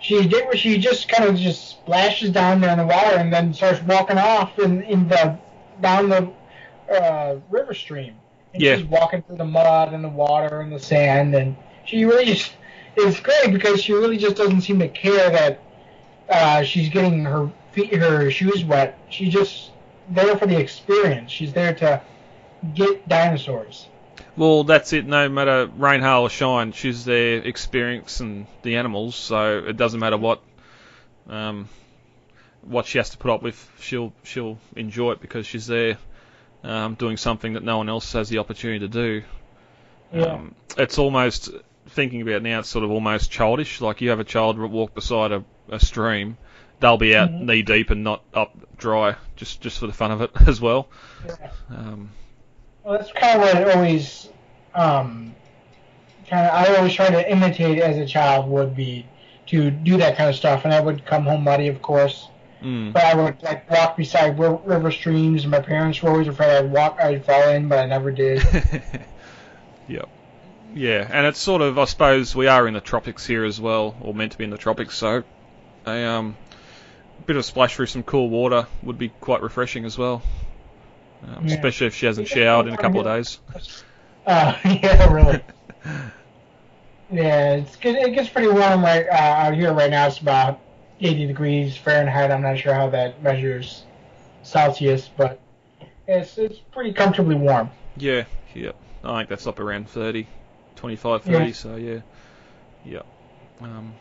she 0.00 0.30
she 0.56 0.78
just 0.78 1.08
kind 1.08 1.28
of 1.28 1.36
just 1.36 1.68
splashes 1.70 2.30
down 2.30 2.60
there 2.60 2.70
in 2.70 2.78
the 2.78 2.86
water 2.86 3.16
and 3.16 3.32
then 3.32 3.52
starts 3.52 3.82
walking 3.82 4.18
off 4.18 4.58
in, 4.58 4.82
in 4.82 5.08
the 5.08 5.38
down 5.80 6.08
the 6.08 6.30
uh, 6.92 7.36
river 7.50 7.74
stream. 7.74 8.14
And 8.54 8.62
Yeah. 8.62 8.76
she's 8.76 8.86
walking 8.86 9.22
through 9.22 9.36
the 9.36 9.44
mud 9.44 9.92
and 9.92 10.02
the 10.02 10.08
water 10.08 10.60
and 10.60 10.72
the 10.72 10.78
sand 10.78 11.34
and 11.34 11.56
she 11.84 12.04
really 12.04 12.24
just 12.24 12.52
it's 12.96 13.20
great 13.20 13.52
because 13.52 13.82
she 13.82 13.92
really 13.92 14.16
just 14.16 14.36
doesn't 14.36 14.62
seem 14.62 14.78
to 14.80 14.88
care 14.88 15.30
that 15.30 15.60
uh, 16.28 16.62
she's 16.62 16.88
getting 16.88 17.24
her 17.24 17.50
feet 17.72 17.94
her 17.94 18.30
shoes 18.30 18.64
wet. 18.64 18.98
She's 19.08 19.32
just 19.32 19.70
there 20.10 20.36
for 20.36 20.46
the 20.46 20.58
experience. 20.58 21.30
She's 21.30 21.52
there 21.52 21.74
to 21.74 22.00
get 22.74 23.08
dinosaurs. 23.08 23.88
Well, 24.38 24.62
that's 24.64 24.92
it. 24.92 25.04
No 25.04 25.28
matter 25.28 25.66
rain, 25.76 26.00
hail, 26.00 26.20
or 26.22 26.30
shine, 26.30 26.70
she's 26.72 27.04
there 27.04 27.38
experiencing 27.38 28.46
the 28.62 28.76
animals. 28.76 29.16
So 29.16 29.58
it 29.58 29.76
doesn't 29.76 29.98
matter 29.98 30.16
what 30.16 30.40
um, 31.28 31.68
what 32.62 32.86
she 32.86 32.98
has 32.98 33.10
to 33.10 33.18
put 33.18 33.30
up 33.32 33.42
with. 33.42 33.58
She'll 33.80 34.12
she'll 34.22 34.58
enjoy 34.76 35.12
it 35.12 35.20
because 35.20 35.44
she's 35.46 35.66
there 35.66 35.98
um, 36.62 36.94
doing 36.94 37.16
something 37.16 37.54
that 37.54 37.64
no 37.64 37.78
one 37.78 37.88
else 37.88 38.12
has 38.12 38.28
the 38.28 38.38
opportunity 38.38 38.80
to 38.80 38.88
do. 38.88 39.22
Yeah. 40.12 40.22
Um, 40.26 40.54
it's 40.76 40.98
almost 40.98 41.50
thinking 41.88 42.22
about 42.22 42.34
it 42.36 42.42
now. 42.44 42.60
It's 42.60 42.68
sort 42.68 42.84
of 42.84 42.90
almost 42.92 43.30
childish. 43.32 43.80
Like 43.80 44.00
you 44.00 44.10
have 44.10 44.20
a 44.20 44.24
child 44.24 44.58
walk 44.58 44.94
beside 44.94 45.32
a, 45.32 45.44
a 45.68 45.80
stream, 45.80 46.36
they'll 46.80 46.96
be 46.96 47.16
out 47.16 47.30
Mhm. 47.30 47.40
knee 47.42 47.62
deep 47.62 47.90
and 47.90 48.04
not 48.04 48.22
up 48.32 48.56
dry, 48.78 49.16
just 49.36 49.60
just 49.60 49.80
for 49.80 49.88
the 49.88 49.92
fun 49.92 50.12
of 50.12 50.20
it 50.22 50.30
as 50.46 50.60
well. 50.60 50.88
Yeah. 51.26 51.50
Um, 51.70 52.10
Well, 52.88 52.96
that's 52.96 53.12
kind 53.12 53.36
of 53.36 53.42
what 53.42 53.54
I 53.54 53.72
always, 53.74 54.30
um, 54.74 55.34
kind 56.26 56.46
of 56.46 56.54
I 56.54 56.74
always 56.76 56.94
try 56.94 57.10
to 57.10 57.30
imitate 57.30 57.80
as 57.80 57.98
a 57.98 58.06
child 58.06 58.48
would 58.48 58.74
be 58.74 59.04
to 59.48 59.70
do 59.70 59.98
that 59.98 60.16
kind 60.16 60.30
of 60.30 60.36
stuff, 60.36 60.64
and 60.64 60.72
I 60.72 60.80
would 60.80 61.04
come 61.04 61.24
home 61.24 61.44
muddy, 61.44 61.68
of 61.68 61.82
course, 61.82 62.28
Mm. 62.62 62.92
But 62.92 63.04
I 63.04 63.14
would 63.14 63.42
like 63.42 63.70
walk 63.70 63.96
beside 63.96 64.38
river 64.38 64.90
streams, 64.90 65.42
and 65.44 65.50
my 65.50 65.60
parents 65.60 66.02
were 66.02 66.10
always 66.10 66.28
afraid 66.28 66.56
I'd 66.56 66.72
walk, 66.72 66.98
I'd 67.00 67.24
fall 67.24 67.50
in, 67.50 67.68
but 67.68 67.78
I 67.78 67.86
never 67.86 68.10
did. 68.10 68.42
yep. 69.88 70.08
Yeah, 70.74 71.08
and 71.10 71.26
it's 71.26 71.38
sort 71.38 71.62
of, 71.62 71.78
I 71.78 71.84
suppose, 71.84 72.34
we 72.34 72.48
are 72.48 72.66
in 72.66 72.74
the 72.74 72.80
tropics 72.80 73.24
here 73.26 73.44
as 73.44 73.60
well, 73.60 73.96
or 74.00 74.12
meant 74.12 74.32
to 74.32 74.38
be 74.38 74.44
in 74.44 74.50
the 74.50 74.58
tropics, 74.58 74.96
so 74.96 75.22
a 75.86 76.04
um, 76.04 76.36
bit 77.26 77.36
of 77.36 77.44
splash 77.44 77.76
through 77.76 77.86
some 77.86 78.02
cool 78.02 78.28
water 78.28 78.66
would 78.82 78.98
be 78.98 79.08
quite 79.08 79.42
refreshing 79.42 79.84
as 79.84 79.96
well. 79.96 80.22
Um, 81.24 81.46
Yeah. 81.46 81.54
Especially 81.54 81.86
if 81.88 81.94
she 81.94 82.06
hasn't 82.06 82.28
showered 82.28 82.66
in 82.68 82.74
a 82.74 82.76
couple 82.78 83.00
of 83.00 83.06
days. 83.06 83.38
Uh, 84.26 84.54
yeah, 84.64 85.10
really. 85.10 85.40
Yeah, 87.10 87.54
it's 87.54 87.76
good. 87.76 87.96
It 87.96 88.12
gets 88.14 88.28
pretty 88.28 88.48
warm 88.48 88.82
right 88.82 89.06
uh, 89.08 89.12
out 89.14 89.54
here 89.54 89.72
right 89.72 89.90
now. 89.90 90.06
It's 90.06 90.18
about 90.18 90.60
80 91.00 91.26
degrees 91.26 91.76
Fahrenheit. 91.76 92.30
I'm 92.30 92.42
not 92.42 92.58
sure 92.58 92.74
how 92.74 92.90
that 92.90 93.22
measures 93.22 93.84
Celsius, 94.42 95.08
but 95.16 95.40
it's 96.06 96.36
it's 96.36 96.58
pretty 96.58 96.92
comfortably 96.92 97.36
warm. 97.36 97.70
Yeah, 97.96 98.24
yep. 98.54 98.76
I 99.02 99.20
think 99.20 99.30
that's 99.30 99.46
up 99.46 99.58
around 99.58 99.88
30, 99.88 100.26
25, 100.76 101.22
30, 101.22 101.46
Yeah. 101.46 101.52
so 101.52 101.76
yeah. 101.76 102.00
Yep. 102.84 103.06
Um, 103.62 103.94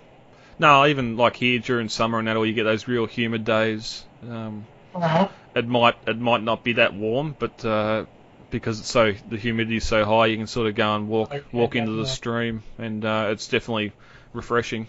no, 0.60 0.86
even 0.86 1.16
like 1.16 1.38
here 1.38 1.60
during 1.60 1.88
summer 1.88 2.20
and 2.20 2.28
that, 2.28 2.36
all 2.36 2.46
you 2.46 2.54
get 2.54 2.66
those 2.66 2.88
real 2.90 3.06
humid 3.06 3.46
days. 3.46 4.04
Um, 4.30 4.66
Uh-huh. 4.94 5.30
It 5.58 5.68
might 5.68 5.96
it 6.08 6.20
might 6.20 6.44
not 6.44 6.64
be 6.64 6.74
that 6.74 6.94
warm, 6.94 7.36
but 7.38 7.64
uh, 7.66 8.06
because 8.50 8.80
it's 8.80 8.90
so 8.92 9.14
the 9.30 9.38
humidity 9.38 9.78
is 9.78 9.88
so 9.88 10.06
high, 10.06 10.28
you 10.28 10.38
can 10.38 10.48
sort 10.48 10.68
of 10.68 10.76
go 10.76 10.96
and 10.96 11.08
walk 11.10 11.32
Okay, 11.32 11.44
walk 11.52 11.76
into 11.76 11.94
the 11.94 12.06
stream, 12.06 12.64
and 12.78 13.04
uh, 13.06 13.28
it's 13.32 13.48
definitely 13.48 13.94
refreshing. 14.34 14.88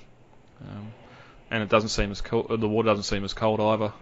Um, 0.61 0.95
and 1.51 1.63
it 1.63 1.69
doesn't 1.69 1.91
seem 1.91 2.11
as 2.11 2.21
cold. 2.21 2.49
The 2.61 2.69
water 2.69 2.89
doesn't 2.89 3.05
seem 3.05 3.25
as 3.25 3.35
cold 3.35 3.61
either. 3.61 3.93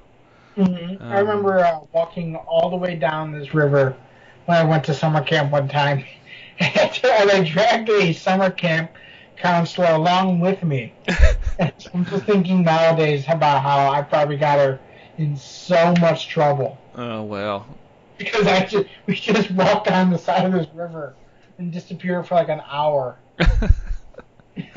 hmm 0.54 0.94
I 1.10 1.18
Um, 1.18 1.20
remember 1.20 1.58
uh, 1.60 1.80
walking 1.92 2.36
all 2.36 2.70
the 2.70 2.76
way 2.76 2.96
down 2.96 3.32
this 3.32 3.54
river 3.54 3.96
when 4.46 4.58
I 4.58 4.64
went 4.64 4.84
to 4.84 4.94
summer 4.94 5.22
camp 5.22 5.52
one 5.52 5.68
time, 5.68 6.04
and 6.58 7.00
I 7.30 7.44
dragged 7.44 7.90
a 7.90 8.12
summer 8.12 8.50
camp 8.50 8.92
counselor 9.36 9.88
along 9.88 10.40
with 10.40 10.62
me. 10.62 10.94
I'm 11.94 12.04
just 12.06 12.24
thinking 12.26 12.62
nowadays 12.64 13.24
about 13.28 13.62
how 13.62 13.90
I 13.90 14.02
probably 14.02 14.36
got 14.36 14.58
her 14.58 14.80
in 15.18 15.36
so 15.36 15.94
much 16.00 16.28
trouble 16.28 16.78
Oh 16.94 17.22
well. 17.22 17.66
because 18.18 18.46
I 18.46 18.64
just 18.64 18.86
we 19.06 19.14
just 19.14 19.50
walked 19.50 19.88
down 19.88 20.10
the 20.10 20.18
side 20.18 20.44
of 20.44 20.52
this 20.52 20.66
river 20.74 21.14
and 21.58 21.72
disappeared 21.72 22.26
for 22.26 22.34
like 22.34 22.48
an 22.48 22.62
hour. 22.68 23.16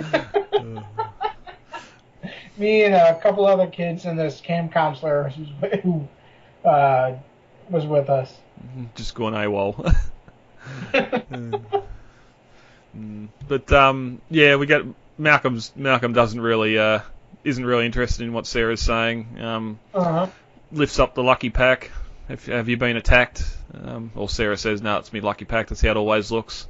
Me 2.58 2.84
and 2.84 2.94
a 2.94 3.20
couple 3.22 3.46
other 3.46 3.68
kids 3.68 4.06
and 4.06 4.20
this 4.20 4.42
camp 4.42 4.74
counselor 4.74 5.30
who 5.84 6.08
uh, 6.66 7.14
was 7.70 7.86
with 7.86 8.10
us. 8.10 8.36
Just 8.96 9.16
going 9.16 9.34
AWOL. 9.34 9.96
Mm. 12.98 13.28
But 13.48 13.72
um, 13.72 14.20
yeah, 14.32 14.56
we 14.56 14.66
get 14.66 14.82
Malcolm's 15.20 15.72
Malcolm 15.76 16.12
doesn't 16.12 16.42
really 16.42 16.80
uh, 16.80 17.02
isn't 17.50 17.66
really 17.66 17.86
interested 17.86 18.24
in 18.24 18.34
what 18.34 18.48
Sarah's 18.48 18.82
saying. 18.82 19.38
Um, 19.42 19.80
Uh-huh. 19.94 20.28
lifts 20.72 21.00
up 21.00 21.16
the 21.16 21.24
lucky 21.24 21.50
pack. 21.50 21.92
Have, 22.28 22.46
have 22.46 22.70
you 22.70 22.78
been 22.78 22.96
attacked? 22.96 23.44
Um, 23.74 24.12
or 24.16 24.30
Sarah 24.30 24.58
says, 24.58 24.82
no, 24.82 24.98
it's 24.98 25.12
me 25.12 25.20
lucky 25.22 25.46
pack. 25.46 25.68
That's 25.68 25.82
how 25.82 25.90
it 25.92 25.98
always 25.98 26.32
looks, 26.32 26.68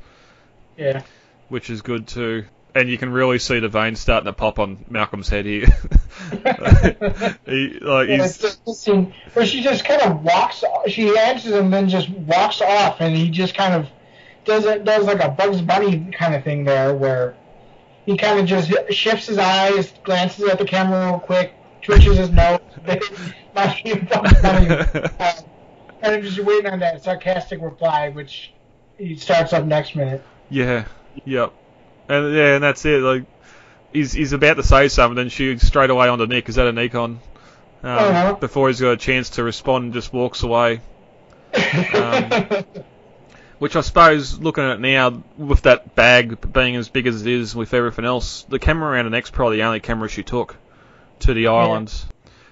Yeah. 0.78 1.02
which 1.50 1.70
is 1.70 1.82
good 1.82 2.08
too. 2.08 2.46
And 2.76 2.88
you 2.88 2.98
can 2.98 3.12
really 3.12 3.40
see 3.40 3.60
the 3.60 3.68
veins 3.68 4.00
starting 4.00 4.26
to 4.26 4.34
pop 4.34 4.60
on 4.60 4.86
Malcolm's 4.90 5.28
head 5.28 5.46
here. 5.46 5.66
he, 7.46 7.80
like, 7.82 8.10
Yeah, 8.10 8.18
he's, 8.18 8.26
it's 8.26 8.38
just 8.38 8.66
this 8.66 8.80
scene 8.80 9.14
where 9.34 9.46
she 9.46 9.62
just 9.62 9.84
kind 9.86 10.02
of 10.02 10.24
walks. 10.24 10.64
She 10.88 11.18
answers 11.18 11.54
and 11.54 11.74
then 11.74 11.90
just 11.90 12.10
walks 12.10 12.62
off, 12.62 13.02
and 13.02 13.16
he 13.16 13.30
just 13.30 13.56
kind 13.56 13.74
of 13.74 13.88
does 14.46 14.66
it. 14.66 14.86
Does 14.86 15.06
like 15.06 15.20
a 15.20 15.30
Bugs 15.30 15.62
Bunny 15.62 16.12
kind 16.12 16.36
of 16.36 16.44
thing 16.44 16.64
there, 16.64 16.94
where 16.94 17.36
he 18.06 18.18
kind 18.18 18.40
of 18.40 18.46
just 18.46 18.72
shifts 18.92 19.28
his 19.28 19.38
eyes, 19.38 19.94
glances 20.04 20.48
at 20.50 20.58
the 20.58 20.66
camera 20.66 21.06
real 21.12 21.20
quick, 21.20 21.54
twitches 21.82 22.18
his 22.18 22.30
nose. 22.30 22.60
Not 23.56 23.86
even 23.86 24.06
Bugs 24.06 24.32
Uh, 24.44 25.34
and 26.02 26.16
I'm 26.16 26.22
just 26.22 26.40
waiting 26.40 26.72
on 26.72 26.80
that 26.80 27.04
sarcastic 27.04 27.62
reply, 27.62 28.10
which 28.10 28.54
he 28.98 29.16
starts 29.16 29.54
up 29.54 29.66
next 29.66 29.96
minute. 29.96 30.24
Yeah, 30.50 30.86
yep. 31.26 31.54
And 32.08 32.34
yeah, 32.34 32.56
and 32.56 32.64
that's 32.64 32.86
it. 32.86 33.02
Like 33.02 33.26
he's 33.94 34.12
he's 34.14 34.34
about 34.34 34.56
to 34.56 34.64
say 34.64 34.88
something, 34.88 35.18
and 35.18 35.26
then 35.26 35.30
she 35.30 35.58
straight 35.60 35.90
away 35.90 36.08
onto 36.08 36.26
Nick. 36.26 36.50
Is 36.50 36.56
that 36.56 36.68
a 36.68 36.72
Nikon? 36.72 37.20
Um, 37.84 37.90
Uh-huh. 37.98 38.34
Before 38.36 38.68
he's 38.68 38.80
got 38.82 38.92
a 38.92 38.98
chance 38.98 39.32
to 39.32 39.44
respond, 39.44 39.94
just 39.94 40.14
walks 40.14 40.44
away. 40.44 40.82
Um, 41.94 42.64
Which 43.60 43.76
I 43.76 43.82
suppose, 43.82 44.40
looking 44.40 44.64
at 44.64 44.72
it 44.72 44.80
now, 44.80 45.22
with 45.38 45.64
that 45.64 45.94
bag 45.96 46.52
being 46.54 46.78
as 46.78 46.88
big 46.88 47.08
as 47.08 47.22
it 47.22 47.28
is, 47.28 47.54
with 47.56 47.74
everything 47.74 48.06
else, 48.06 48.44
the 48.44 48.58
camera 48.58 48.92
around 48.92 49.06
the 49.06 49.12
neck's 49.12 49.30
probably 49.30 49.58
the 49.58 49.64
only 49.64 49.82
camera 49.82 50.08
she 50.08 50.24
took 50.24 50.56
to 51.20 51.34
the 51.34 51.48
island, 51.48 51.94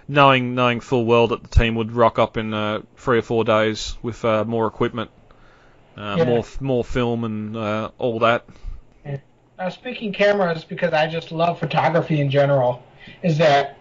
knowing 0.09 0.53
knowing 0.53 0.81
full 0.81 1.05
well 1.05 1.27
that 1.27 1.43
the 1.43 1.47
team 1.47 1.75
would 1.75 1.93
rock 1.93 2.19
up 2.19 2.35
in 2.35 2.53
uh, 2.53 2.81
three 2.97 3.19
or 3.19 3.21
four 3.21 3.45
days 3.45 3.97
with 4.01 4.23
uh, 4.25 4.43
more 4.43 4.67
equipment, 4.67 5.09
uh, 5.97 6.15
Yeah. 6.17 6.25
more 6.25 6.43
more 6.59 6.83
film 6.83 7.23
and 7.23 7.55
uh, 7.55 7.91
all 7.97 8.19
that. 8.19 8.45
Now, 9.57 9.69
speaking 9.69 10.11
cameras, 10.13 10.63
because 10.65 10.93
I 10.93 11.07
just 11.07 11.31
love 11.31 11.57
photography 11.57 12.19
in 12.21 12.29
general, 12.29 12.83
is 13.23 13.37
that 13.39 13.77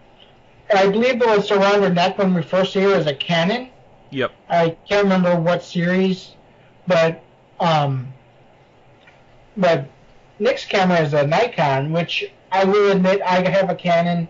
I 0.74 0.88
believe 0.88 1.20
it 1.20 1.26
was 1.26 1.50
around 1.50 1.82
her 1.82 1.90
neck 1.90 2.16
when 2.18 2.32
we 2.32 2.42
first 2.42 2.72
see 2.72 2.80
her 2.82 2.94
as 2.94 3.06
a 3.06 3.14
Canon. 3.14 3.68
Yep. 4.10 4.32
I 4.48 4.70
can't 4.88 5.02
remember 5.02 5.38
what 5.38 5.62
series, 5.64 6.34
but 6.86 7.22
um, 7.60 8.12
but 9.56 9.88
Nick's 10.38 10.64
camera 10.64 11.00
is 11.00 11.14
a 11.14 11.26
Nikon, 11.26 11.92
which 11.92 12.24
I 12.52 12.64
will 12.64 12.90
admit 12.90 13.20
I 13.22 13.48
have 13.48 13.70
a 13.70 13.74
Canon, 13.74 14.28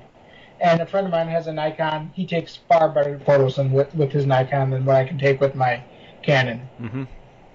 and 0.61 0.81
a 0.81 0.87
friend 0.87 1.07
of 1.07 1.13
mine 1.13 1.29
has 1.29 1.47
a 1.47 1.53
Nikon. 1.53 2.11
He 2.15 2.27
takes 2.27 2.57
far 2.69 2.89
better 2.89 3.19
photos 3.21 3.57
than 3.57 3.73
with, 3.73 3.95
with 3.95 4.13
his 4.13 4.27
Nikon 4.27 4.71
than 4.71 4.85
what 4.85 4.97
I 4.97 5.05
can 5.05 5.19
take 5.19 5.41
with 5.41 5.55
my 5.55 5.83
Canon. 6.23 6.61
hmm 6.79 7.05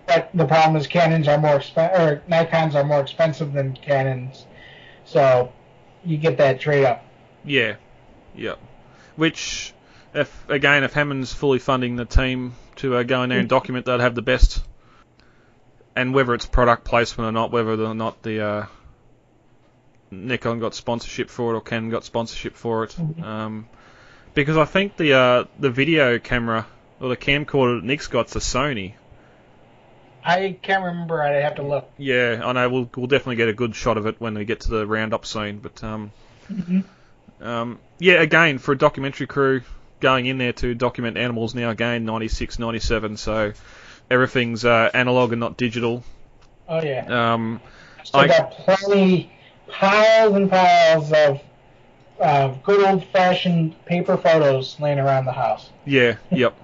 But 0.08 0.29
the 0.34 0.46
problem 0.46 0.75
is 0.75 0.88
Canons 0.88 1.27
are 1.27 1.38
more 1.38 1.58
expen- 1.60 1.98
or 1.98 2.22
Nikons 2.29 2.75
are 2.75 2.84
more 2.84 3.01
expensive 3.01 3.53
than 3.53 3.74
Canons, 3.74 4.46
so 5.05 5.51
you 6.03 6.17
get 6.17 6.38
that 6.38 6.60
trade 6.60 6.86
up. 6.86 7.05
Yeah. 7.46 7.75
Yep. 8.36 8.60
Which, 9.15 9.74
if 10.13 10.50
again, 10.50 10.84
if 10.84 10.93
Hammond's 10.93 11.34
fully 11.34 11.60
funding 11.60 11.96
the 11.96 12.05
team 12.05 12.55
to 12.77 12.96
uh, 12.96 13.03
go 13.03 13.24
in 13.24 13.29
there 13.29 13.39
and 13.39 13.50
document, 13.50 13.86
they'd 13.86 14.00
have 14.00 14.15
the 14.15 14.22
best. 14.22 14.63
And 15.95 16.13
whether 16.13 16.33
it's 16.33 16.45
product 16.45 16.86
placement 16.86 17.27
or 17.27 17.31
not, 17.31 17.51
whether 17.51 17.74
or 17.74 17.93
not 17.93 18.21
the 18.24 18.41
uh, 18.41 18.65
Nikon 20.10 20.60
got 20.60 20.74
sponsorship 20.74 21.29
for 21.29 21.53
it 21.53 21.57
or 21.57 21.62
Canon 21.62 21.89
got 21.89 22.03
sponsorship 22.03 22.55
for 22.55 22.86
it, 22.86 22.98
um, 23.21 23.67
because 24.33 24.57
I 24.57 24.65
think 24.65 24.98
the 24.98 25.13
uh, 25.13 25.43
the 25.60 25.69
video 25.69 26.19
camera 26.19 26.67
or 27.00 27.10
the 27.10 27.17
camcorder 27.17 27.79
that 27.79 27.86
Nick's 27.86 28.07
got's 28.07 28.36
a 28.36 28.39
Sony. 28.39 28.93
I 30.24 30.57
can't 30.62 30.83
remember. 30.83 31.21
I'd 31.21 31.41
have 31.41 31.55
to 31.55 31.63
look. 31.63 31.89
Yeah, 31.98 32.41
I 32.43 32.51
know. 32.53 32.69
We'll 32.69 32.89
we'll 32.95 33.07
definitely 33.07 33.38
get 33.38 33.50
a 33.50 33.53
good 33.53 33.75
shot 33.75 33.98
of 33.98 34.05
it 34.05 34.19
when 34.19 34.36
we 34.36 34.45
get 34.45 34.62
to 34.62 34.69
the 34.69 34.86
roundup 34.86 35.25
scene. 35.25 35.60
But 35.60 35.83
um, 35.83 36.12
um, 37.41 37.79
yeah, 38.00 38.21
again 38.21 38.60
for 38.60 38.74
a 38.74 38.77
documentary 38.77 39.27
crew 39.27 39.62
going 40.00 40.25
in 40.25 40.38
there 40.38 40.53
to 40.53 40.74
document 40.74 41.15
animals 41.17 41.53
now 41.53 41.69
again 41.69 42.05
96, 42.05 42.60
97, 42.60 43.17
so 43.17 43.53
everything's 44.11 44.65
uh, 44.65 44.89
analog 44.93 45.31
and 45.31 45.39
not 45.39 45.57
digital. 45.57 46.03
Oh 46.67 46.81
yeah. 46.81 47.33
Um, 47.33 47.61
Still 48.03 48.21
I- 48.21 48.27
got 48.27 48.51
plenty, 48.51 49.31
piles 49.67 50.35
and 50.35 50.49
piles 50.49 51.11
of 51.13 51.41
uh, 52.19 52.49
good 52.63 52.83
old 52.85 53.05
fashioned 53.05 53.83
paper 53.85 54.17
photos 54.17 54.79
laying 54.79 54.99
around 54.99 55.25
the 55.25 55.31
house. 55.31 55.69
yeah, 55.85 56.17
yep, 56.29 56.55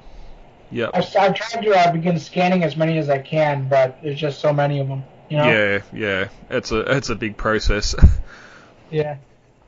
yep. 0.71 0.91
I've, 0.93 1.15
I've 1.19 1.33
tried 1.35 1.63
to 1.63 1.71
uh, 1.75 1.91
begin 1.91 2.19
scanning 2.19 2.63
as 2.63 2.75
many 2.77 2.97
as 2.99 3.09
I 3.09 3.17
can, 3.19 3.67
but 3.67 3.99
there's 4.03 4.19
just 4.19 4.39
so 4.39 4.53
many 4.53 4.79
of 4.79 4.87
them. 4.87 5.03
You 5.29 5.37
know? 5.37 5.51
Yeah, 5.51 5.79
yeah. 5.93 6.27
It's 6.49 6.71
a 6.71 6.79
it's 6.97 7.09
a 7.09 7.15
big 7.15 7.37
process, 7.37 7.95
Yeah. 8.91 9.17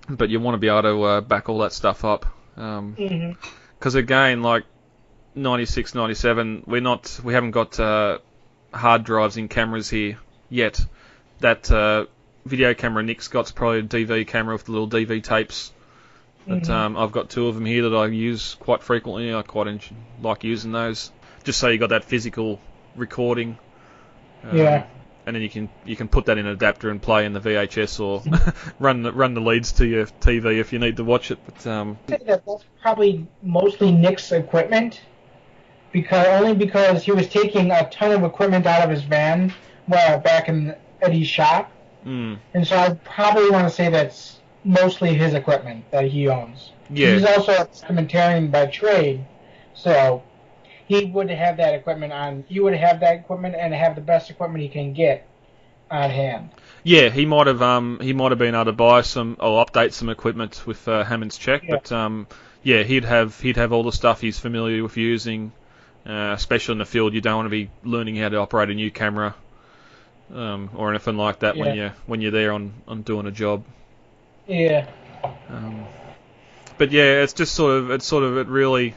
but 0.08 0.30
you 0.30 0.40
want 0.40 0.56
to 0.56 0.60
be 0.60 0.68
able 0.70 0.84
to 0.84 1.04
uh, 1.04 1.22
back 1.22 1.50
all 1.50 1.60
that 1.60 1.74
stuff 1.74 2.06
up. 2.06 2.26
Um, 2.56 2.94
hmm 2.98 3.32
because 3.78 3.96
again, 3.96 4.42
like 4.44 4.66
96, 5.36 5.96
97, 5.96 6.64
we're 6.68 6.82
not, 6.82 7.20
we 7.24 7.34
haven't 7.34 7.52
got 7.52 7.80
uh, 7.80 8.20
hard 8.74 9.04
drives 9.04 9.38
in 9.38 9.48
cameras 9.48 9.90
here 9.90 10.18
yet. 10.50 10.84
That 11.40 11.70
uh, 11.72 12.06
video 12.46 12.74
camera 12.74 13.04
Nick's 13.04 13.28
got's 13.28 13.52
probably 13.52 13.80
a 13.80 13.84
DV 13.84 14.28
camera 14.28 14.56
with 14.56 14.66
the 14.66 14.72
little 14.72 14.90
DV 14.90 15.24
tapes. 15.24 15.72
But 16.48 16.64
Mhm. 16.64 16.70
um, 16.70 16.98
I've 16.98 17.12
got 17.12 17.30
two 17.30 17.48
of 17.48 17.56
them 17.56 17.66
here 17.66 17.90
that 17.90 17.96
I 17.96 18.08
use 18.08 18.56
quite 18.56 18.82
frequently. 18.82 19.34
I 19.34 19.42
quite 19.44 19.68
en- 19.68 19.80
like 20.22 20.44
using 20.44 20.72
those, 20.72 21.12
just 21.44 21.60
so 21.60 21.68
you 21.68 21.78
got 21.78 21.90
that 21.90 22.06
physical 22.06 22.60
recording. 22.96 23.58
Um, 24.44 24.58
Yeah. 24.58 24.86
and 25.28 25.36
then 25.36 25.44
you 25.44 25.50
can 25.50 25.70
you 25.86 25.96
can 25.96 26.08
put 26.08 26.26
that 26.26 26.38
in 26.40 26.48
an 26.48 26.52
adapter 26.54 26.90
and 26.90 27.00
play 27.02 27.26
in 27.26 27.34
the 27.34 27.40
VHS 27.40 28.00
or 28.00 28.24
run 28.80 29.04
the, 29.04 29.12
run 29.12 29.36
the 29.36 29.42
leads 29.42 29.74
to 29.74 29.86
your 29.86 30.06
TV 30.08 30.60
if 30.60 30.74
you 30.74 30.80
need 30.80 30.98
to 30.98 31.04
watch 31.04 31.30
it. 31.30 31.38
But 31.46 31.68
um, 31.68 31.98
I 32.08 32.12
think 32.12 32.26
that 32.26 32.46
that's 32.46 32.64
probably 32.82 33.28
mostly 33.44 33.92
Nick's 33.92 34.32
equipment, 34.32 35.02
because 35.92 36.28
only 36.28 36.54
because 36.56 37.04
he 37.04 37.12
was 37.12 37.28
taking 37.30 37.72
a 37.72 37.90
ton 37.90 38.12
of 38.12 38.24
equipment 38.24 38.66
out 38.66 38.84
of 38.84 38.90
his 38.90 39.04
van 39.04 39.54
while 39.86 40.20
back 40.20 40.50
in 40.50 40.76
Eddie's 41.02 41.28
shop, 41.28 41.72
mm, 42.06 42.38
and 42.54 42.68
so 42.68 42.78
I 42.78 42.94
probably 43.04 43.50
want 43.50 43.68
to 43.68 43.74
say 43.74 43.90
that's 43.90 44.40
mostly 44.64 45.14
his 45.14 45.34
equipment 45.34 45.86
that 45.92 46.06
he 46.06 46.28
owns. 46.28 46.72
yeah, 46.90 47.14
He's 47.14 47.26
also 47.26 47.54
a 47.54 47.66
documentarian 47.66 48.52
by 48.52 48.68
trade, 48.68 49.26
so 49.74 50.24
he 50.88 51.06
would 51.06 51.30
have 51.30 51.58
that 51.58 51.74
equipment 51.76 52.14
on. 52.14 52.44
He 52.48 52.60
would 52.60 52.74
have 52.76 53.00
that 53.02 53.16
equipment 53.16 53.56
and 53.56 53.74
have 53.74 53.96
the 53.96 54.02
best 54.02 54.30
equipment 54.30 54.62
he 54.64 54.70
can 54.70 54.94
get 54.94 55.28
on 55.92 56.10
hand. 56.10 56.50
yeah, 56.84 57.10
he 57.10 57.26
might 57.26 57.48
have 57.48 57.62
um 57.62 58.00
he 58.02 58.14
might 58.14 58.32
have 58.32 58.38
been 58.40 58.54
able 58.56 58.66
to 58.66 58.74
buy 58.74 59.02
some 59.02 59.38
or 59.40 59.66
update 59.66 59.94
some 59.94 60.10
equipment 60.10 60.66
with 60.68 60.88
uh, 60.88 61.04
Hammond's 61.04 61.38
check, 61.38 61.64
Yeah. 61.64 61.78
but 61.78 61.92
um 61.92 62.28
yeah, 62.62 62.84
he'd 62.84 63.06
have 63.06 63.40
he'd 63.40 63.58
have 63.58 63.72
all 63.74 63.84
the 63.84 63.92
stuff 63.92 64.22
he's 64.22 64.38
familiar 64.40 64.84
with 64.84 64.98
using, 64.98 65.52
uh, 66.06 66.34
especially 66.36 66.74
in 66.74 66.80
the 66.80 66.86
field. 66.86 67.14
You 67.14 67.22
don't 67.22 67.36
want 67.38 67.46
to 67.48 67.50
be 67.52 67.70
learning 67.84 68.16
how 68.18 68.30
to 68.30 68.38
operate 68.38 68.70
a 68.70 68.74
new 68.74 68.92
camera. 68.92 69.36
Um, 70.34 70.70
or 70.76 70.92
anything 70.92 71.18
like 71.18 71.40
that 71.40 71.58
when 71.58 71.76
Yeah. 71.76 71.86
you 71.86 71.92
when 72.06 72.22
you're 72.22 72.30
there 72.30 72.54
on, 72.54 72.72
on 72.88 73.02
doing 73.02 73.26
a 73.26 73.32
job. 73.32 73.64
Yeah. 74.48 74.86
Um, 75.50 75.86
but 76.78 76.92
yeah, 76.92 77.24
it's 77.24 77.34
just 77.34 77.56
sort 77.56 77.72
of 77.78 77.90
it's 77.90 78.06
sort 78.06 78.24
of 78.24 78.38
it 78.38 78.46
really 78.48 78.94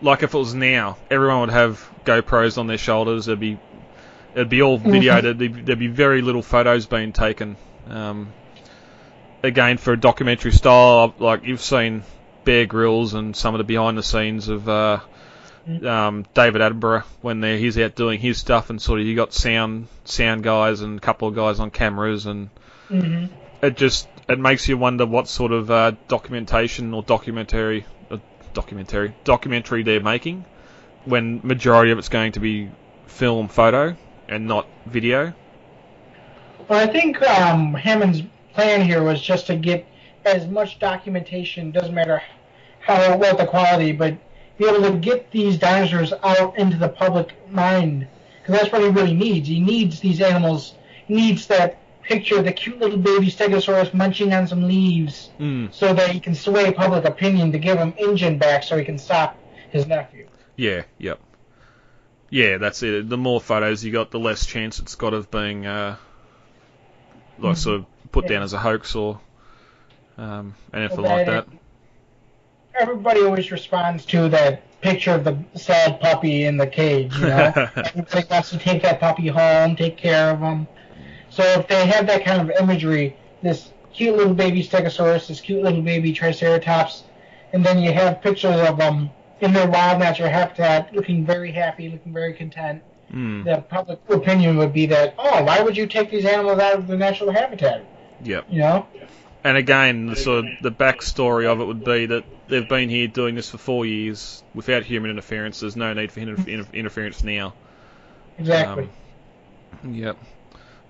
like 0.00 0.22
if 0.22 0.32
it 0.32 0.38
was 0.38 0.54
now, 0.54 0.96
everyone 1.10 1.40
would 1.40 1.50
have 1.50 1.86
GoPros 2.06 2.56
on 2.56 2.66
their 2.68 2.78
shoulders. 2.78 3.28
It'd 3.28 3.38
be 3.38 3.58
it'd 4.34 4.48
be 4.48 4.62
all 4.62 4.78
videoed. 4.78 5.22
There'd 5.24 5.36
be, 5.38 5.48
there'd 5.48 5.78
be 5.78 5.88
very 5.88 6.22
little 6.22 6.42
photos 6.42 6.86
being 6.86 7.12
taken. 7.12 7.56
Um, 7.86 8.32
again, 9.42 9.76
for 9.76 9.92
a 9.92 10.00
documentary 10.00 10.52
style, 10.52 11.14
like 11.18 11.44
you've 11.44 11.60
seen 11.60 12.02
Bear 12.44 12.64
Grylls 12.64 13.12
and 13.12 13.36
some 13.36 13.54
of 13.54 13.58
the 13.58 13.64
behind 13.64 13.98
the 13.98 14.02
scenes 14.02 14.48
of 14.48 14.66
uh, 14.70 15.00
um, 15.86 16.26
David 16.34 16.60
Attenborough 16.62 17.04
when 17.20 17.42
he's 17.42 17.78
out 17.78 17.94
doing 17.94 18.20
his 18.20 18.38
stuff, 18.38 18.70
and 18.70 18.80
sort 18.80 19.00
of 19.00 19.06
you 19.06 19.14
got 19.16 19.32
sound 19.32 19.88
sound 20.04 20.42
guys 20.42 20.80
and 20.80 20.98
a 20.98 21.00
couple 21.00 21.28
of 21.28 21.34
guys 21.34 21.60
on 21.60 21.70
cameras 21.70 22.26
and 22.26 22.50
hmm 22.88 23.26
it 23.62 23.76
just 23.76 24.08
it 24.28 24.38
makes 24.38 24.68
you 24.68 24.76
wonder 24.78 25.06
what 25.06 25.28
sort 25.28 25.52
of 25.52 25.70
uh, 25.70 25.92
documentation 26.08 26.94
or 26.94 27.02
documentary 27.02 27.84
uh, 28.10 28.16
documentary 28.54 29.14
documentary 29.24 29.82
they're 29.82 30.00
making 30.00 30.44
when 31.04 31.40
majority 31.42 31.92
of 31.92 31.98
it's 31.98 32.08
going 32.08 32.32
to 32.32 32.40
be 32.40 32.70
film 33.06 33.48
photo 33.48 33.96
and 34.28 34.46
not 34.46 34.66
video 34.86 35.32
Well, 36.68 36.78
I 36.78 36.90
think 36.90 37.20
um, 37.22 37.74
Hammond's 37.74 38.22
plan 38.54 38.82
here 38.82 39.02
was 39.02 39.20
just 39.20 39.46
to 39.48 39.56
get 39.56 39.86
as 40.24 40.46
much 40.46 40.78
documentation. 40.78 41.70
Doesn't 41.70 41.94
matter 41.94 42.22
how 42.80 43.16
what 43.16 43.38
the 43.38 43.46
quality, 43.46 43.92
but 43.92 44.16
be 44.60 44.66
able 44.68 44.82
to 44.82 44.96
get 44.98 45.30
these 45.30 45.58
dinosaurs 45.58 46.12
out 46.22 46.56
into 46.58 46.76
the 46.76 46.88
public 46.88 47.28
mind 47.50 48.06
because 48.42 48.60
that's 48.60 48.72
what 48.72 48.82
he 48.82 48.88
really 48.88 49.14
needs. 49.14 49.48
He 49.48 49.58
needs 49.60 50.00
these 50.00 50.20
animals. 50.20 50.74
He 51.06 51.14
needs 51.14 51.46
that 51.46 51.78
picture 52.02 52.38
of 52.38 52.44
the 52.44 52.52
cute 52.52 52.78
little 52.78 52.98
baby 52.98 53.30
Stegosaurus 53.30 53.94
munching 53.94 54.32
on 54.34 54.46
some 54.46 54.62
leaves, 54.68 55.30
mm. 55.38 55.72
so 55.72 55.94
that 55.94 56.10
he 56.10 56.20
can 56.20 56.34
sway 56.34 56.72
public 56.72 57.04
opinion 57.04 57.52
to 57.52 57.58
give 57.58 57.78
him 57.78 57.92
InGen 57.98 58.38
back, 58.38 58.62
so 58.62 58.76
he 58.76 58.84
can 58.84 58.98
stop 58.98 59.36
his 59.70 59.86
nephew. 59.86 60.26
yeah 60.56 60.82
yep 60.98 61.20
yeah 62.28 62.58
that's 62.58 62.82
it 62.82 63.08
the 63.08 63.16
more 63.16 63.40
photos 63.40 63.84
you 63.84 63.92
got 63.92 64.10
the 64.10 64.18
less 64.18 64.44
chance 64.46 64.78
it's 64.80 64.94
got 64.96 65.14
of 65.14 65.30
being 65.30 65.64
uh, 65.66 65.96
like 67.38 67.56
sort 67.56 67.76
of 67.80 67.86
put 68.12 68.24
Yeah. 68.24 68.30
down 68.30 68.42
as 68.42 68.52
a 68.52 68.58
hoax 68.58 68.94
or 68.96 69.20
um, 70.18 70.54
anything 70.74 71.02
like 71.02 71.26
that 71.26 71.46
everybody 72.78 73.22
always 73.22 73.50
responds 73.50 74.04
to 74.06 74.28
that 74.28 74.62
picture 74.80 75.12
of 75.12 75.24
the 75.24 75.38
sad 75.54 76.00
puppy 76.00 76.44
in 76.44 76.56
the 76.56 76.66
cage. 76.66 77.14
You 77.16 77.26
know, 77.26 77.52
everybody 77.76 78.26
wants 78.30 78.50
to 78.50 78.58
take 78.58 78.82
that 78.82 79.00
puppy 79.00 79.28
home, 79.28 79.76
take 79.76 79.96
care 79.96 80.30
of 80.30 80.40
him. 80.40 80.66
So 81.28 81.42
if 81.42 81.68
they 81.68 81.86
have 81.86 82.06
that 82.06 82.24
kind 82.24 82.40
of 82.40 82.50
imagery, 82.58 83.16
this 83.42 83.72
cute 83.92 84.16
little 84.16 84.34
baby 84.34 84.62
Stegosaurus, 84.62 85.28
this 85.28 85.40
cute 85.40 85.62
little 85.62 85.82
baby 85.82 86.12
Triceratops, 86.12 87.04
and 87.52 87.64
then 87.64 87.78
you 87.78 87.92
have 87.92 88.22
pictures 88.22 88.60
of 88.68 88.78
them 88.78 89.10
in 89.40 89.52
their 89.52 89.68
wild 89.68 89.98
natural 89.98 90.28
habitat, 90.28 90.94
looking 90.94 91.24
very 91.24 91.50
happy, 91.50 91.88
looking 91.88 92.12
very 92.12 92.32
content. 92.34 92.82
mm. 93.12 93.44
The 93.44 93.62
public 93.62 93.98
opinion 94.08 94.56
would 94.58 94.72
be 94.72 94.86
that, 94.86 95.14
oh, 95.18 95.42
why 95.44 95.62
would 95.62 95.76
you 95.76 95.86
take 95.86 96.10
these 96.10 96.24
animals 96.24 96.58
out 96.58 96.78
of 96.78 96.86
their 96.86 96.98
natural 96.98 97.32
habitat? 97.32 97.84
yep 98.22 98.44
You 98.50 98.60
know? 98.60 98.86
And 99.42 99.56
again, 99.56 100.06
the 100.06 100.16
sort 100.16 100.44
of 100.44 100.50
the 100.60 100.70
backstory 100.70 101.46
of 101.46 101.60
it 101.60 101.64
would 101.64 101.84
be 101.84 102.06
that 102.06 102.24
they've 102.48 102.68
been 102.68 102.90
here 102.90 103.08
doing 103.08 103.34
this 103.34 103.50
for 103.50 103.58
four 103.58 103.86
years 103.86 104.42
without 104.54 104.82
human 104.82 105.10
interference. 105.10 105.60
There's 105.60 105.76
no 105.76 105.94
need 105.94 106.12
for 106.12 106.20
inter- 106.20 106.44
inter- 106.46 106.70
interference 106.74 107.24
now. 107.24 107.54
Exactly. 108.38 108.88
Um, 109.82 109.94
yep. 109.94 110.18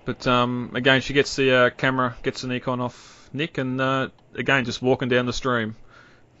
But 0.03 0.27
um, 0.27 0.71
again, 0.73 1.01
she 1.01 1.13
gets 1.13 1.35
the 1.35 1.53
uh, 1.53 1.69
camera, 1.69 2.15
gets 2.23 2.41
the 2.41 2.47
Nikon 2.47 2.81
off 2.81 3.29
Nick, 3.31 3.57
and 3.57 3.79
uh, 3.79 4.09
again, 4.35 4.65
just 4.65 4.81
walking 4.81 5.07
down 5.07 5.25
the 5.25 5.33
stream. 5.33 5.75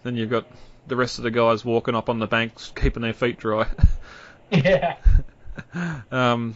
Then 0.03 0.15
you've 0.15 0.29
got 0.29 0.47
the 0.87 0.95
rest 0.95 1.19
of 1.19 1.23
the 1.23 1.31
guys 1.31 1.63
walking 1.63 1.95
up 1.95 2.09
on 2.09 2.19
the 2.19 2.27
banks, 2.27 2.73
keeping 2.75 3.03
their 3.03 3.13
feet 3.13 3.37
dry. 3.37 3.67
yeah. 4.51 4.97
um, 6.11 6.55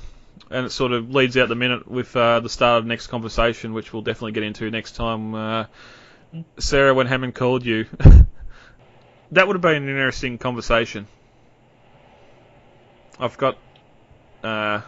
and 0.49 0.65
it 0.65 0.69
sort 0.71 0.91
of 0.91 1.09
leads 1.13 1.37
out 1.37 1.49
the 1.49 1.55
minute 1.55 1.87
with 1.89 2.15
uh, 2.15 2.39
the 2.39 2.49
start 2.49 2.79
of 2.79 2.83
the 2.85 2.89
next 2.89 3.07
conversation, 3.07 3.73
which 3.73 3.91
we'll 3.93 4.01
definitely 4.01 4.33
get 4.33 4.43
into 4.43 4.69
next 4.71 4.95
time. 4.95 5.33
Uh, 5.35 5.65
Sarah, 6.59 6.93
when 6.93 7.07
Hammond 7.07 7.35
called 7.35 7.65
you, 7.65 7.85
that 9.31 9.47
would 9.47 9.55
have 9.55 9.61
been 9.61 9.83
an 9.83 9.89
interesting 9.89 10.37
conversation. 10.37 11.07
I've 13.19 13.37
got, 13.37 13.57
uh, 14.43 14.81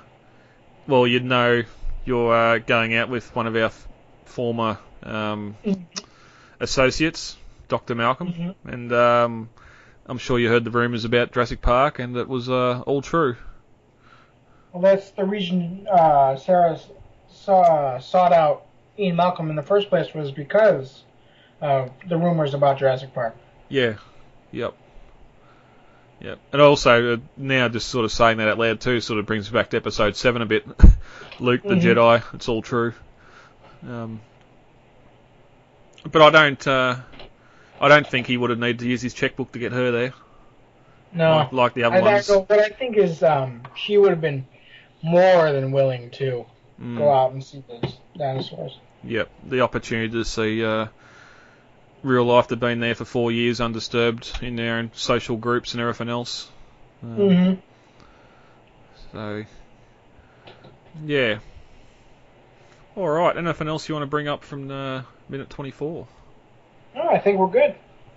well, 0.88 1.08
you'd 1.08 1.24
know 1.24 1.64
you're 2.06 2.34
uh, 2.34 2.58
going 2.60 2.94
out 2.96 3.10
with 3.10 3.34
one 3.36 3.48
of 3.48 3.56
our 3.56 3.64
f- 3.64 3.88
former 4.26 4.78
um, 5.04 5.56
associates, 6.60 7.38
Dr. 7.70 7.96
Malcolm, 7.96 8.34
Mhm. 8.34 8.56
and 8.66 8.94
um, 8.94 9.50
I'm 10.06 10.18
sure 10.18 10.40
you 10.40 10.50
heard 10.50 10.64
the 10.66 10.72
rumours 10.72 11.06
about 11.06 11.32
Jurassic 11.32 11.62
Park, 11.62 12.00
and 12.00 12.16
it 12.18 12.28
was 12.28 12.50
uh, 12.50 12.82
all 12.86 13.02
true. 13.02 13.36
Well, 14.74 14.82
that's 14.82 15.10
the 15.12 15.26
reason 15.26 15.88
uh, 15.92 16.36
Sarah 16.36 16.80
saw, 17.30 17.98
sought 18.00 18.34
out 18.34 18.66
Ian 19.00 19.16
Malcolm 19.16 19.50
in 19.50 19.56
the 19.56 19.64
first 19.64 19.90
place 19.90 20.14
was 20.14 20.32
because 20.32 21.04
of 21.62 21.92
the 22.08 22.18
rumors 22.18 22.54
about 22.54 22.78
Jurassic 22.80 23.14
Park. 23.14 23.36
Yeah. 23.70 23.96
Yep. 24.52 24.76
Yep. 26.20 26.40
And 26.52 26.62
also, 26.62 27.14
uh, 27.14 27.18
now 27.38 27.70
just 27.70 27.88
sort 27.90 28.06
of 28.06 28.12
saying 28.12 28.38
that 28.38 28.48
out 28.48 28.58
loud 28.58 28.80
too 28.82 29.02
sort 29.02 29.20
of 29.20 29.26
brings 29.26 29.50
back 29.50 29.70
to 29.72 29.78
episode 29.78 30.16
7 30.16 30.42
a 30.42 30.46
bit. 30.46 30.66
Luke 31.40 31.62
the 31.64 31.76
Mhm. 31.76 31.82
Jedi, 31.82 32.24
it's 32.34 32.50
all 32.50 32.62
true. 32.62 32.94
Um, 33.88 34.20
but 36.12 36.22
I 36.22 36.30
don't, 36.30 36.68
uh, 36.68 36.96
I 37.80 37.88
don't 37.88 38.08
think 38.08 38.26
he 38.28 38.38
would 38.38 38.50
have 38.50 38.60
needed 38.60 38.80
to 38.80 38.88
use 38.88 39.02
his 39.02 39.14
checkbook 39.14 39.52
to 39.52 39.60
get 39.60 39.72
her 39.74 39.92
there, 39.92 40.14
No, 41.14 41.36
like, 41.36 41.52
like 41.52 41.74
the 41.76 41.84
other 41.84 41.98
I 41.98 42.02
ones. 42.02 42.28
go, 42.28 42.40
what 42.42 42.60
I 42.60 42.70
think 42.70 42.98
is 42.98 43.22
um, 43.22 43.62
she 43.76 43.98
would 43.98 44.10
have 44.10 44.22
been 44.22 44.48
more 45.02 45.52
than 45.52 45.72
willing 45.72 46.10
to 46.12 46.46
Mm, 46.80 46.96
go 46.96 47.12
out 47.12 47.32
and 47.32 47.44
see 47.44 47.64
those 47.68 47.98
dinosaurs. 48.16 48.78
Yep. 49.04 49.30
The 49.50 49.62
opportunity 49.62 50.10
to 50.10 50.24
see 50.24 50.64
uh, 50.64 50.86
real 52.04 52.24
life. 52.24 52.48
They've 52.50 52.60
been 52.60 52.80
there 52.80 52.94
for 52.94 53.04
four 53.06 53.32
years 53.32 53.60
undisturbed 53.60 54.32
in 54.44 54.56
their 54.56 54.76
own 54.76 54.92
social 54.94 55.38
groups 55.38 55.74
and 55.74 55.82
everything 55.82 56.08
else. 56.10 56.48
Um, 57.02 57.10
hmm 57.18 57.54
So, 59.12 59.46
yeah. 61.04 61.40
All 62.96 63.10
right. 63.10 63.36
Anything 63.36 63.68
else 63.68 63.90
you 63.90 63.96
want 63.96 64.04
to 64.04 64.08
bring 64.08 64.28
up 64.28 64.44
from 64.44 64.70
uh, 64.70 65.02
minute 65.30 65.50
24? 65.50 66.08
Oh, 66.96 67.08
I 67.10 67.18
think 67.18 67.40
we're 67.40 67.48
good. 67.48 67.74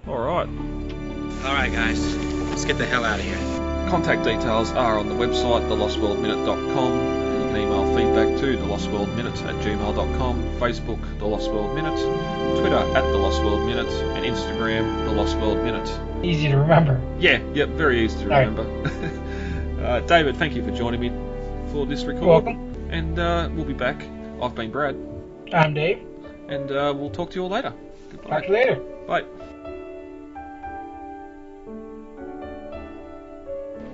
All 0.07 0.19
right. 0.19 0.49
All 0.49 1.55
right, 1.55 1.73
guys, 1.73 2.17
let's 2.51 2.67
get 2.67 2.77
the 2.77 2.85
hell 2.85 3.05
out 3.07 3.19
of 3.21 3.25
here. 3.25 3.60
Contact 3.91 4.23
details 4.23 4.71
are 4.73 4.99
on 4.99 5.09
the 5.09 5.15
website, 5.15 5.69
thelostworldminute.com. 5.69 6.93
You 6.93 7.49
can 7.49 7.57
email 7.57 7.85
feedback 7.97 8.39
to 8.41 8.57
thelostworldminute 8.57 9.43
at 9.47 9.55
gmail.com, 9.65 10.43
Facebook, 10.61 11.19
The 11.19 11.27
Lost 11.27 11.51
World 11.51 11.75
Minute, 11.75 11.99
Twitter 12.61 12.77
at 12.77 13.03
The 13.03 13.17
Lost 13.19 13.43
World 13.43 13.67
Minute, 13.67 13.89
and 13.89 14.25
Instagram, 14.25 15.07
The 15.07 15.13
Lost 15.13 15.37
World 15.39 15.59
Minute. 15.65 15.91
Easy 16.25 16.49
to 16.49 16.57
remember. 16.57 17.01
Yeah, 17.19 17.43
yep, 17.53 17.71
very 17.71 18.05
easy 18.05 18.17
to 18.19 18.25
All 18.25 18.31
right. 18.31 18.49
remember. 18.49 19.83
uh, 19.85 20.01
David, 20.01 20.37
thank 20.37 20.55
you 20.55 20.65
for 20.65 20.71
joining 20.71 21.01
me 21.01 21.11
for 21.73 21.85
this 21.85 22.05
recording. 22.05 22.23
You're 22.23 22.65
welcome. 22.65 22.91
And 22.91 23.19
uh, 23.19 23.49
we'll 23.53 23.65
be 23.65 23.73
back. 23.75 24.05
I've 24.41 24.55
been 24.55 24.71
Brad, 24.71 24.97
I'm 25.53 25.75
Dave. 25.75 25.99
and 26.49 26.71
uh, 26.71 26.95
we'll 26.97 27.11
talk 27.11 27.31
to 27.31 27.37
you 27.37 27.43
all 27.43 27.51
later. 27.51 27.75
Goodbye. 28.13 28.31
Talk 28.31 28.43
to 28.43 28.47
you 28.49 28.55
later. 28.55 28.77
Bye. 29.09 29.25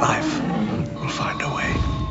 life 0.00 0.40
will 1.00 1.08
find 1.08 1.40
a 1.42 1.54
way. 1.54 2.01